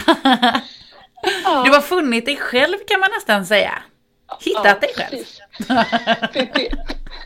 [1.45, 1.63] ja.
[1.65, 3.79] Du har funnit dig själv kan man nästan säga.
[4.41, 5.25] Hittat dig själv.
[6.33, 6.69] Det- det-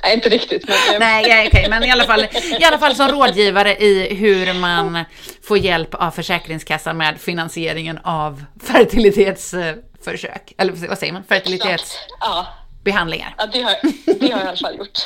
[0.03, 0.69] Nej, inte riktigt.
[0.69, 2.27] Men, eh, Nej, okej, men i alla, fall,
[2.61, 5.05] i alla fall som rådgivare i hur man
[5.49, 10.53] får hjälp av Försäkringskassan med finansieringen av fertilitetsförsök.
[10.59, 11.25] Eller vad säger man?
[11.25, 13.35] Fertilitetsbehandlingar.
[13.39, 13.75] Ja, det, har,
[14.21, 14.99] det har jag i alla fall gjort.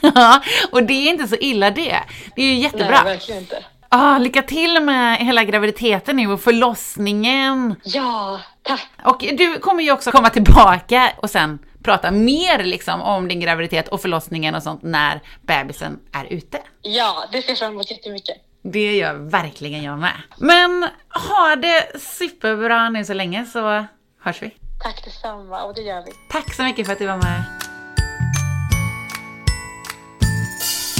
[0.14, 0.40] Ja,
[0.72, 2.00] och det är inte så illa det.
[2.36, 3.02] Det är ju Nej, jättebra.
[3.04, 3.64] verkligen inte.
[3.92, 7.74] Ah, lycka till med hela graviditeten nu och förlossningen!
[7.84, 8.88] Ja, tack!
[9.04, 13.88] Och du kommer ju också komma tillbaka och sen prata mer liksom om din graviditet
[13.88, 16.58] och förlossningen och sånt när bebisen är ute.
[16.82, 18.36] Ja, det ser jag fram emot jättemycket.
[18.62, 20.22] Det gör verkligen jag med.
[20.38, 20.88] Men
[21.30, 23.84] ha det superbra nu så länge så
[24.22, 24.50] hörs vi.
[24.82, 26.12] Tack detsamma och det gör vi.
[26.30, 27.59] Tack så mycket för att du var med.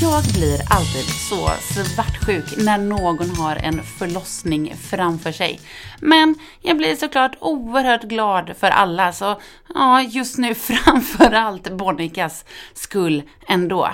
[0.02, 1.48] Jag blir alltid så
[1.84, 5.60] svartsjuk när någon har en förlossning framför sig.
[6.00, 9.40] Men jag blir såklart oerhört glad för alla, så
[9.74, 13.90] ja, just nu framförallt Bonnikas skull ändå.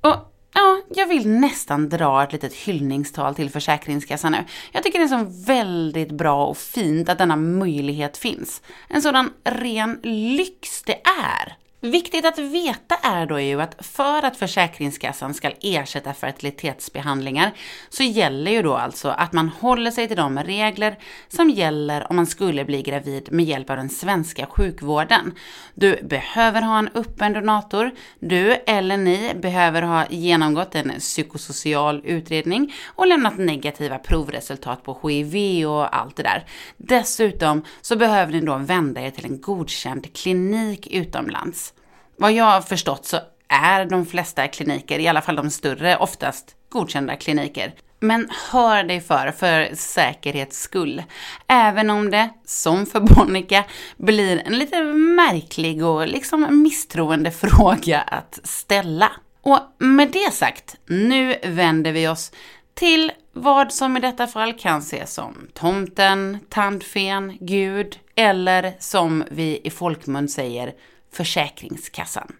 [0.00, 4.44] Och Ja, jag vill nästan dra ett litet hyllningstal till Försäkringskassan nu.
[4.72, 8.62] Jag tycker det är så väldigt bra och fint att denna möjlighet finns.
[8.88, 11.56] En sådan ren lyx det är.
[11.86, 17.52] Viktigt att veta är då ju att för att Försäkringskassan ska ersätta fertilitetsbehandlingar
[17.88, 22.16] så gäller ju då alltså att man håller sig till de regler som gäller om
[22.16, 25.34] man skulle bli gravid med hjälp av den svenska sjukvården.
[25.74, 32.74] Du behöver ha en öppen donator, du eller ni behöver ha genomgått en psykosocial utredning
[32.86, 36.44] och lämnat negativa provresultat på HIV och allt det där.
[36.76, 41.72] Dessutom så behöver ni då vända er till en godkänd klinik utomlands.
[42.18, 46.56] Vad jag har förstått så är de flesta kliniker, i alla fall de större, oftast
[46.68, 47.74] godkända kliniker.
[48.00, 51.02] Men hör dig för, för säkerhets skull.
[51.46, 53.64] Även om det, som för Bonica,
[53.96, 59.12] blir en lite märklig och liksom misstroende fråga att ställa.
[59.42, 62.32] Och med det sagt, nu vänder vi oss
[62.74, 69.60] till vad som i detta fall kan ses som tomten, tandfen, Gud eller som vi
[69.64, 70.72] i folkmun säger
[71.12, 72.32] Försäkringskassan.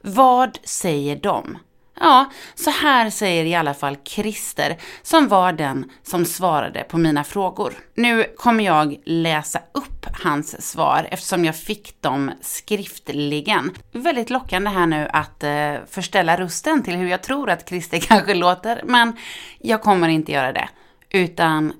[0.00, 1.58] Vad säger de?
[2.00, 7.24] Ja, så här säger i alla fall Christer, som var den som svarade på mina
[7.24, 7.74] frågor.
[7.94, 13.70] Nu kommer jag läsa upp hans svar eftersom jag fick dem skriftligen.
[13.92, 18.34] Väldigt lockande här nu att eh, förställa rösten till hur jag tror att Christer kanske
[18.34, 19.16] låter, men
[19.58, 20.68] jag kommer inte göra det.
[21.10, 21.72] Utan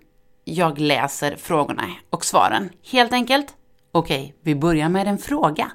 [0.44, 2.70] jag läser frågorna och svaren.
[2.90, 3.54] Helt enkelt.
[3.92, 5.70] Okej, vi börjar med en fråga.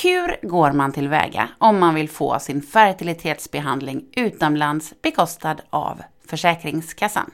[0.00, 7.30] Hur går man tillväga om man vill få sin fertilitetsbehandling utomlands bekostad av Försäkringskassan?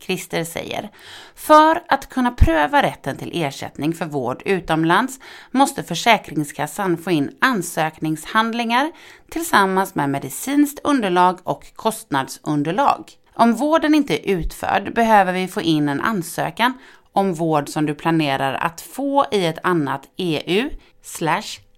[0.00, 0.90] Christer säger,
[1.34, 8.92] för att kunna pröva rätten till ersättning för vård utomlands måste Försäkringskassan få in ansökningshandlingar
[9.30, 13.12] tillsammans med medicinskt underlag och kostnadsunderlag.
[13.34, 16.72] Om vården inte är utförd behöver vi få in en ansökan
[17.12, 20.70] om vård som du planerar att få i ett annat EU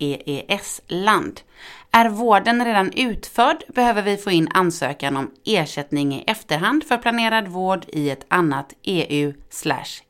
[0.01, 1.41] EES-land.
[1.93, 7.49] Är vården redan utförd behöver vi få in ansökan om ersättning i efterhand för planerad
[7.49, 9.33] vård i ett annat EU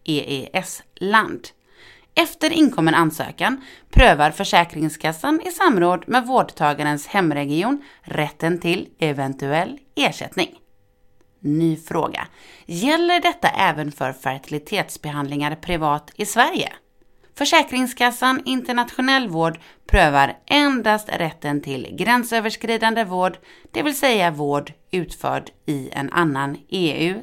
[0.04, 1.48] EES-land.
[2.14, 10.58] Efter inkommen ansökan prövar Försäkringskassan i samråd med vårdtagarens hemregion rätten till eventuell ersättning.
[11.40, 12.26] Ny fråga.
[12.66, 16.72] Gäller detta även för fertilitetsbehandlingar privat i Sverige?
[17.34, 23.38] Försäkringskassan Internationell vård prövar endast rätten till gränsöverskridande vård,
[23.70, 27.20] det vill säga vård utförd i en annan EU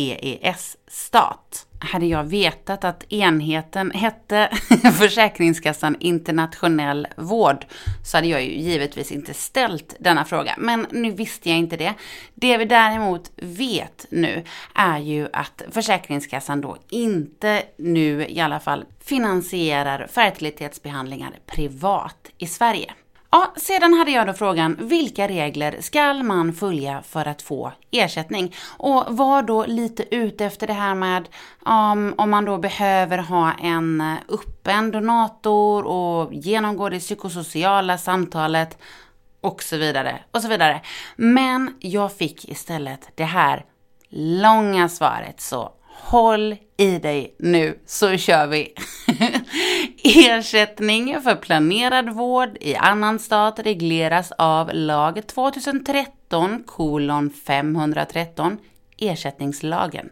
[0.00, 4.48] EES-stat hade jag vetat att enheten hette
[4.98, 7.66] Försäkringskassan internationell vård
[8.04, 10.54] så hade jag ju givetvis inte ställt denna fråga.
[10.58, 11.94] Men nu visste jag inte det.
[12.34, 18.84] Det vi däremot vet nu är ju att Försäkringskassan då inte nu i alla fall
[19.00, 22.94] finansierar fertilitetsbehandlingar privat i Sverige.
[23.32, 28.54] Ja, sedan hade jag då frågan, vilka regler ska man följa för att få ersättning?
[28.76, 31.28] Och var då lite ute efter det här med
[31.66, 38.78] um, om man då behöver ha en öppen donator och genomgå det psykosociala samtalet
[39.40, 40.80] och så vidare och så vidare.
[41.16, 43.64] Men jag fick istället det här
[44.10, 48.74] långa svaret så Håll i dig nu så kör vi!
[50.02, 58.58] Ersättning för planerad vård i annan stat regleras av lag 2013 kolon 513
[59.00, 60.10] ersättningslagen.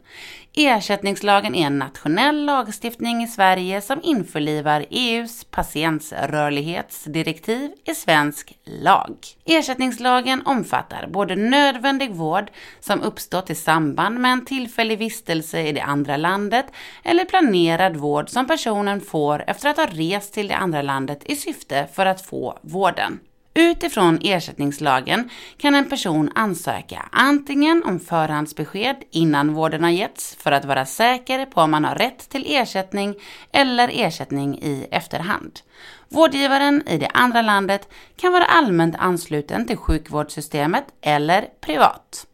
[0.55, 9.17] Ersättningslagen är en nationell lagstiftning i Sverige som införlivar EUs patientrörlighetsdirektiv i svensk lag.
[9.45, 15.83] Ersättningslagen omfattar både nödvändig vård som uppstått i samband med en tillfällig vistelse i det
[15.83, 16.67] andra landet
[17.05, 21.37] eller planerad vård som personen får efter att ha rest till det andra landet i
[21.37, 23.21] syfte för att få vården.
[23.55, 30.65] Utifrån ersättningslagen kan en person ansöka antingen om förhandsbesked innan vården har getts för att
[30.65, 33.15] vara säker på om man har rätt till ersättning
[33.53, 35.61] eller ersättning i efterhand.
[36.09, 42.27] Vårdgivaren i det andra landet kan vara allmänt ansluten till sjukvårdssystemet eller privat.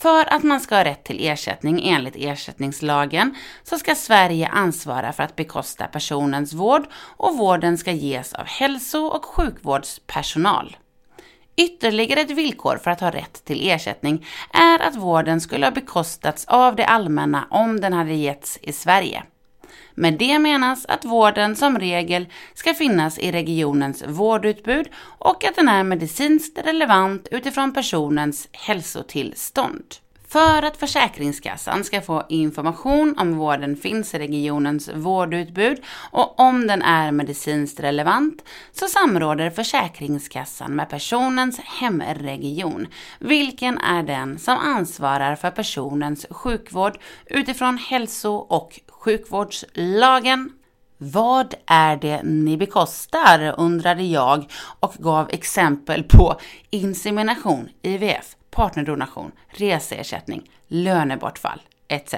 [0.00, 5.22] För att man ska ha rätt till ersättning enligt ersättningslagen så ska Sverige ansvara för
[5.22, 10.76] att bekosta personens vård och vården ska ges av hälso och sjukvårdspersonal.
[11.56, 16.44] Ytterligare ett villkor för att ha rätt till ersättning är att vården skulle ha bekostats
[16.48, 19.22] av det allmänna om den hade getts i Sverige.
[19.98, 24.88] Med det menas att vården som regel ska finnas i regionens vårdutbud
[25.18, 29.94] och att den är medicinskt relevant utifrån personens hälsotillstånd.
[30.28, 35.78] För att Försäkringskassan ska få information om vården finns i regionens vårdutbud
[36.10, 42.86] och om den är medicinskt relevant så samråder Försäkringskassan med personens hemregion,
[43.18, 50.52] vilken är den som ansvarar för personens sjukvård utifrån hälso och sjukvårdslagen.
[50.98, 53.54] Vad är det ni bekostar?
[53.58, 54.50] undrade jag
[54.80, 62.14] och gav exempel på insemination, IVF, partnerdonation, reseersättning, lönebortfall etc.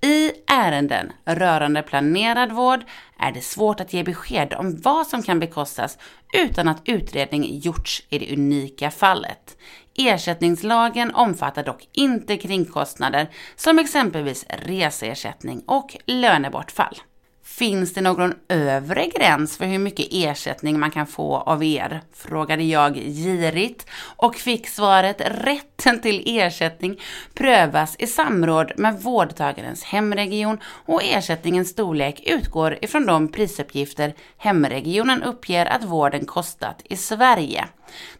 [0.00, 2.80] I ärenden rörande planerad vård
[3.18, 5.98] är det svårt att ge besked om vad som kan bekostas
[6.34, 9.56] utan att utredning gjorts i det unika fallet.
[9.98, 16.98] Ersättningslagen omfattar dock inte kringkostnader som exempelvis reseersättning och lönebortfall.
[17.46, 22.00] Finns det någon övre gräns för hur mycket ersättning man kan få av er?
[22.14, 23.86] Frågade jag girigt
[24.16, 27.00] och fick svaret rätten till ersättning
[27.34, 35.66] prövas i samråd med vårdtagarens hemregion och ersättningens storlek utgår ifrån de prisuppgifter hemregionen uppger
[35.66, 37.64] att vården kostat i Sverige.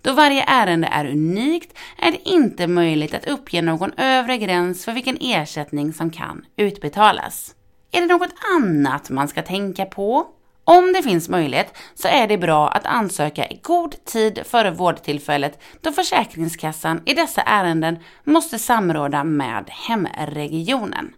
[0.02, 4.92] Då varje ärende är unikt är det inte möjligt att uppge någon övre gräns för
[4.92, 7.54] vilken ersättning som kan utbetalas.
[7.94, 10.26] Är det något annat man ska tänka på?
[10.64, 15.62] Om det finns möjlighet så är det bra att ansöka i god tid före vårdtillfället
[15.80, 21.14] då Försäkringskassan i dessa ärenden måste samråda med hemregionen.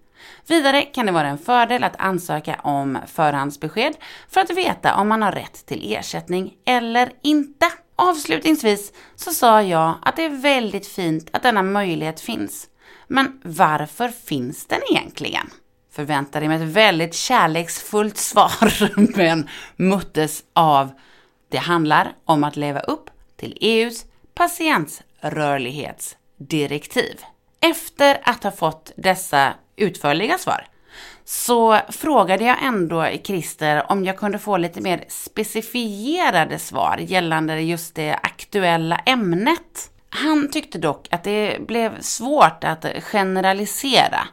[0.48, 3.94] Vidare kan det vara en fördel att ansöka om förhandsbesked
[4.28, 7.66] för att veta om man har rätt till ersättning eller inte.
[7.96, 12.66] Avslutningsvis så sa jag att det är väldigt fint att denna möjlighet finns.
[13.06, 15.50] Men varför finns den egentligen?
[15.96, 20.90] Förväntade mig ett väldigt kärleksfullt svar, men möttes av
[21.48, 27.20] det handlar om att leva upp till EUs patientrörlighetsdirektiv.
[27.60, 30.66] Efter att ha fått dessa utförliga svar
[31.24, 37.94] så frågade jag ändå Christer om jag kunde få lite mer specifierade svar gällande just
[37.94, 39.90] det aktuella ämnet.
[40.08, 44.28] Han tyckte dock att det blev svårt att generalisera.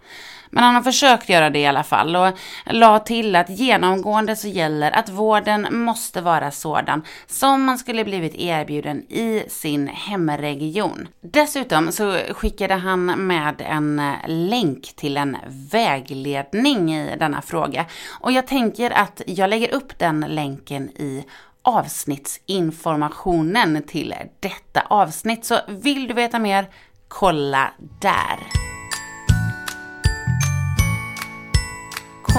[0.54, 2.30] Men han har försökt göra det i alla fall och
[2.66, 8.36] la till att genomgående så gäller att vården måste vara sådan som man skulle blivit
[8.36, 11.08] erbjuden i sin hemregion.
[11.22, 15.38] Dessutom så skickade han med en eh, länk till en
[15.72, 17.86] vägledning i denna fråga
[18.20, 21.26] och jag tänker att jag lägger upp den länken i
[21.62, 25.46] avsnittsinformationen till detta avsnitt.
[25.46, 26.66] Så vill du veta mer,
[27.08, 28.73] kolla där.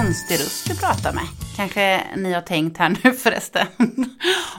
[0.05, 1.23] Konstig röst du pratar med.
[1.55, 3.67] Kanske ni har tänkt här nu förresten.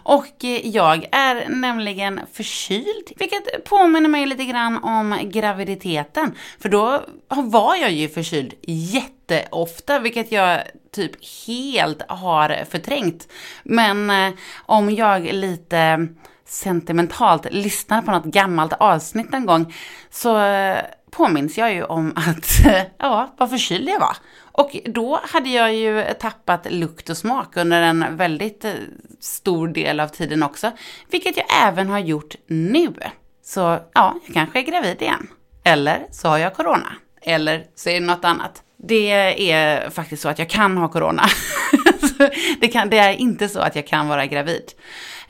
[0.03, 6.35] Och jag är nämligen förkyld, vilket påminner mig lite grann om graviditeten.
[6.59, 10.63] För då var jag ju förkyld jätteofta, vilket jag
[10.95, 11.13] typ
[11.47, 13.29] helt har förträngt.
[13.63, 14.33] Men eh,
[14.67, 16.09] om jag lite
[16.47, 19.75] sentimentalt lyssnar på något gammalt avsnitt en gång
[20.11, 20.79] så eh,
[21.11, 22.49] påminns jag ju om att,
[22.99, 24.17] ja, vad förkyld jag var.
[24.57, 28.73] Och då hade jag ju tappat lukt och smak under en väldigt eh,
[29.21, 30.71] stor del av tiden också,
[31.11, 32.95] vilket jag även har gjort nu.
[33.45, 35.29] Så ja, jag kanske är gravid igen.
[35.65, 36.93] Eller så har jag corona.
[37.23, 38.63] Eller så är det något annat.
[38.77, 39.11] Det
[39.51, 41.23] är faktiskt så att jag kan ha corona.
[42.61, 44.73] det, kan, det är inte så att jag kan vara gravid.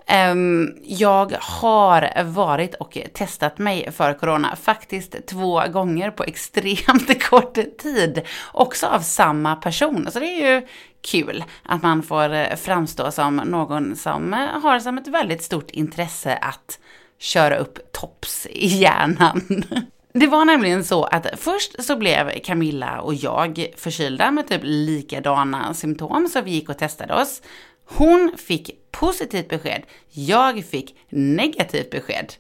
[0.07, 7.59] Ehm, jag har varit och testat mig för corona faktiskt två gånger på extremt kort
[7.79, 8.23] tid.
[8.53, 10.09] Också av samma person.
[10.11, 10.67] Så det är ju
[11.01, 15.71] kul att man får eh, framstå som någon som eh, har som ett väldigt stort
[15.71, 16.79] intresse att
[17.19, 19.65] köra upp tops i hjärnan.
[20.13, 25.75] Det var nämligen så att först så blev Camilla och jag förkylda med typ likadana
[25.75, 27.43] symptom så vi gick och testade oss.
[27.87, 32.33] Hon fick positivt besked, jag fick negativt besked.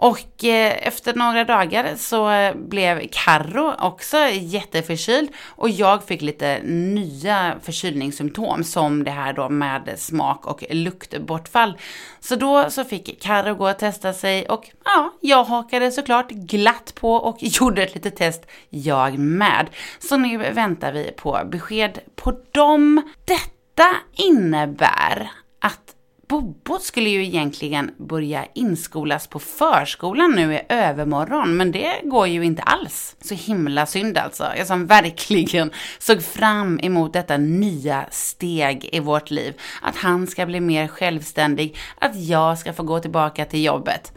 [0.00, 6.60] Och eh, efter några dagar så eh, blev Karro också jätteförkyld och jag fick lite
[6.64, 11.78] nya förkylningssymptom som det här då med smak och luktbortfall.
[12.20, 16.94] Så då så fick Karro gå och testa sig och ja, jag hakade såklart glatt
[16.94, 19.66] på och gjorde ett litet test jag med.
[19.98, 23.02] Så nu väntar vi på besked på dem.
[23.24, 25.94] Detta detta innebär att
[26.28, 32.44] Bobo skulle ju egentligen börja inskolas på förskolan nu i övermorgon, men det går ju
[32.44, 33.16] inte alls.
[33.20, 34.44] Så himla synd alltså.
[34.56, 39.60] Jag som verkligen såg fram emot detta nya steg i vårt liv.
[39.82, 44.12] Att han ska bli mer självständig, att jag ska få gå tillbaka till jobbet.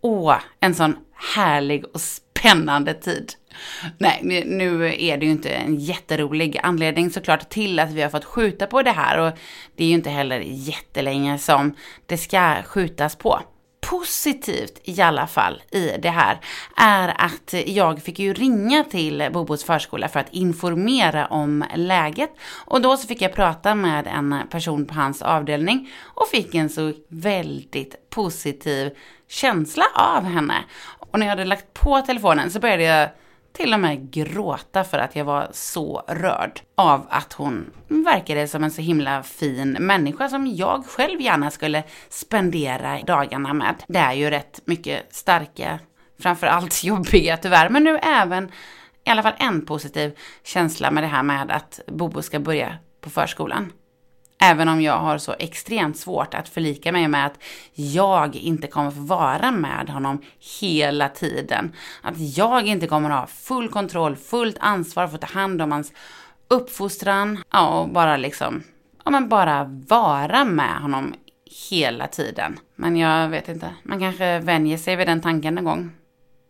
[0.00, 0.96] Åh, en sån
[1.36, 3.32] härlig och spännande tid.
[3.98, 8.24] Nej, nu är det ju inte en jätterolig anledning såklart till att vi har fått
[8.24, 9.38] skjuta på det här och
[9.76, 11.74] det är ju inte heller jättelänge som
[12.06, 13.40] det ska skjutas på.
[13.80, 16.38] Positivt i alla fall i det här
[16.76, 22.30] är att jag fick ju ringa till Bobos förskola för att informera om läget
[22.64, 26.70] och då så fick jag prata med en person på hans avdelning och fick en
[26.70, 28.90] så väldigt positiv
[29.28, 30.64] känsla av henne.
[31.12, 33.08] Och när jag hade lagt på telefonen så började jag
[33.56, 38.64] till och med gråta för att jag var så rörd av att hon verkade som
[38.64, 43.74] en så himla fin människa som jag själv gärna skulle spendera dagarna med.
[43.88, 45.78] Det är ju rätt mycket starka,
[46.18, 48.50] framförallt jobbiga tyvärr, men nu även
[49.04, 53.10] i alla fall en positiv känsla med det här med att Bobo ska börja på
[53.10, 53.72] förskolan.
[54.46, 57.42] Även om jag har så extremt svårt att förlika mig med att
[57.74, 60.22] jag inte kommer få vara med honom
[60.60, 61.72] hela tiden.
[62.02, 65.92] Att jag inte kommer ha full kontroll, fullt ansvar för att ta hand om hans
[66.48, 67.38] uppfostran.
[67.52, 68.62] Ja, och bara liksom,
[69.04, 71.14] ja men bara vara med honom
[71.70, 72.58] hela tiden.
[72.74, 75.90] Men jag vet inte, man kanske vänjer sig vid den tanken någon gång.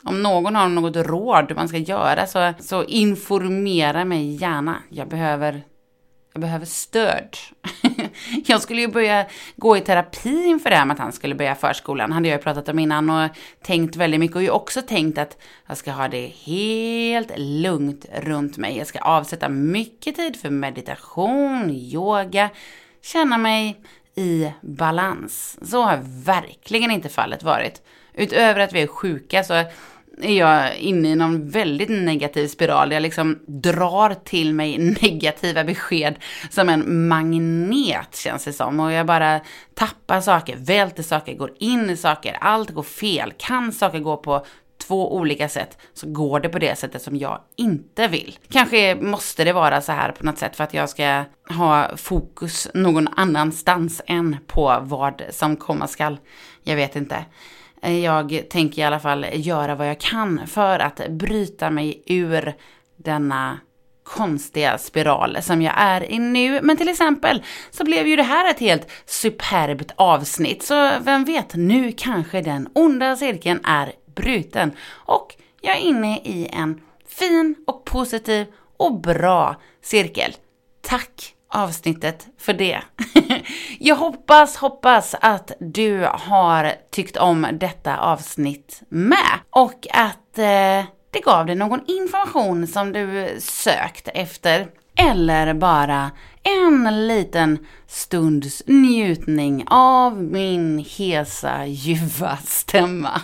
[0.02, 4.76] Om någon har något råd man ska göra så, så informera mig gärna.
[4.88, 5.62] Jag behöver
[6.36, 7.36] jag behöver stöd.
[8.46, 9.26] jag skulle ju börja
[9.56, 12.12] gå i terapi inför det här med att han skulle börja förskolan.
[12.12, 13.30] hade jag ju pratat om innan och
[13.62, 14.36] tänkt väldigt mycket.
[14.36, 18.78] Och ju också tänkt att jag ska ha det helt lugnt runt mig.
[18.78, 22.50] Jag ska avsätta mycket tid för meditation, yoga,
[23.02, 23.80] känna mig
[24.14, 25.58] i balans.
[25.62, 27.82] Så har verkligen inte fallet varit.
[28.14, 29.64] Utöver att vi är sjuka så
[30.22, 32.92] är jag inne i någon väldigt negativ spiral.
[32.92, 36.14] Jag liksom drar till mig negativa besked
[36.50, 38.80] som en magnet känns det som.
[38.80, 39.40] Och jag bara
[39.74, 43.32] tappar saker, välter saker, går in i saker, allt går fel.
[43.38, 44.46] Kan saker gå på
[44.78, 48.38] två olika sätt så går det på det sättet som jag inte vill.
[48.48, 52.68] Kanske måste det vara så här på något sätt för att jag ska ha fokus
[52.74, 56.18] någon annanstans än på vad som komma skall.
[56.62, 57.24] Jag vet inte.
[57.86, 62.54] Eh, jag tänker i alla fall göra vad jag kan för att bryta mig ur
[62.96, 63.60] denna
[64.02, 66.60] konstiga spiral som jag är i nu.
[66.62, 70.62] Men till exempel så blev ju det här ett helt superbt avsnitt.
[70.62, 74.72] Så vem vet, nu kanske den onda cirkeln är bruten.
[74.90, 80.36] Och jag är inne i en fin och positiv och bra cirkel.
[80.80, 82.82] Tack avsnittet för det.
[83.78, 91.20] Jag hoppas, hoppas att du har tyckt om detta avsnitt med och att eh, det
[91.24, 94.66] gav dig någon information som du sökt efter.
[94.98, 96.10] Eller bara
[96.42, 103.20] en liten stunds njutning av min hesa, ljuva stämma.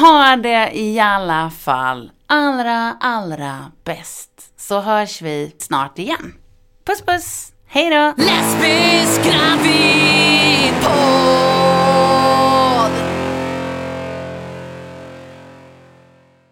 [0.00, 4.52] Ha det i alla fall allra, allra bäst.
[4.56, 6.34] Så hörs vi snart igen.
[6.84, 7.51] Puss puss!
[7.74, 8.22] Hej då!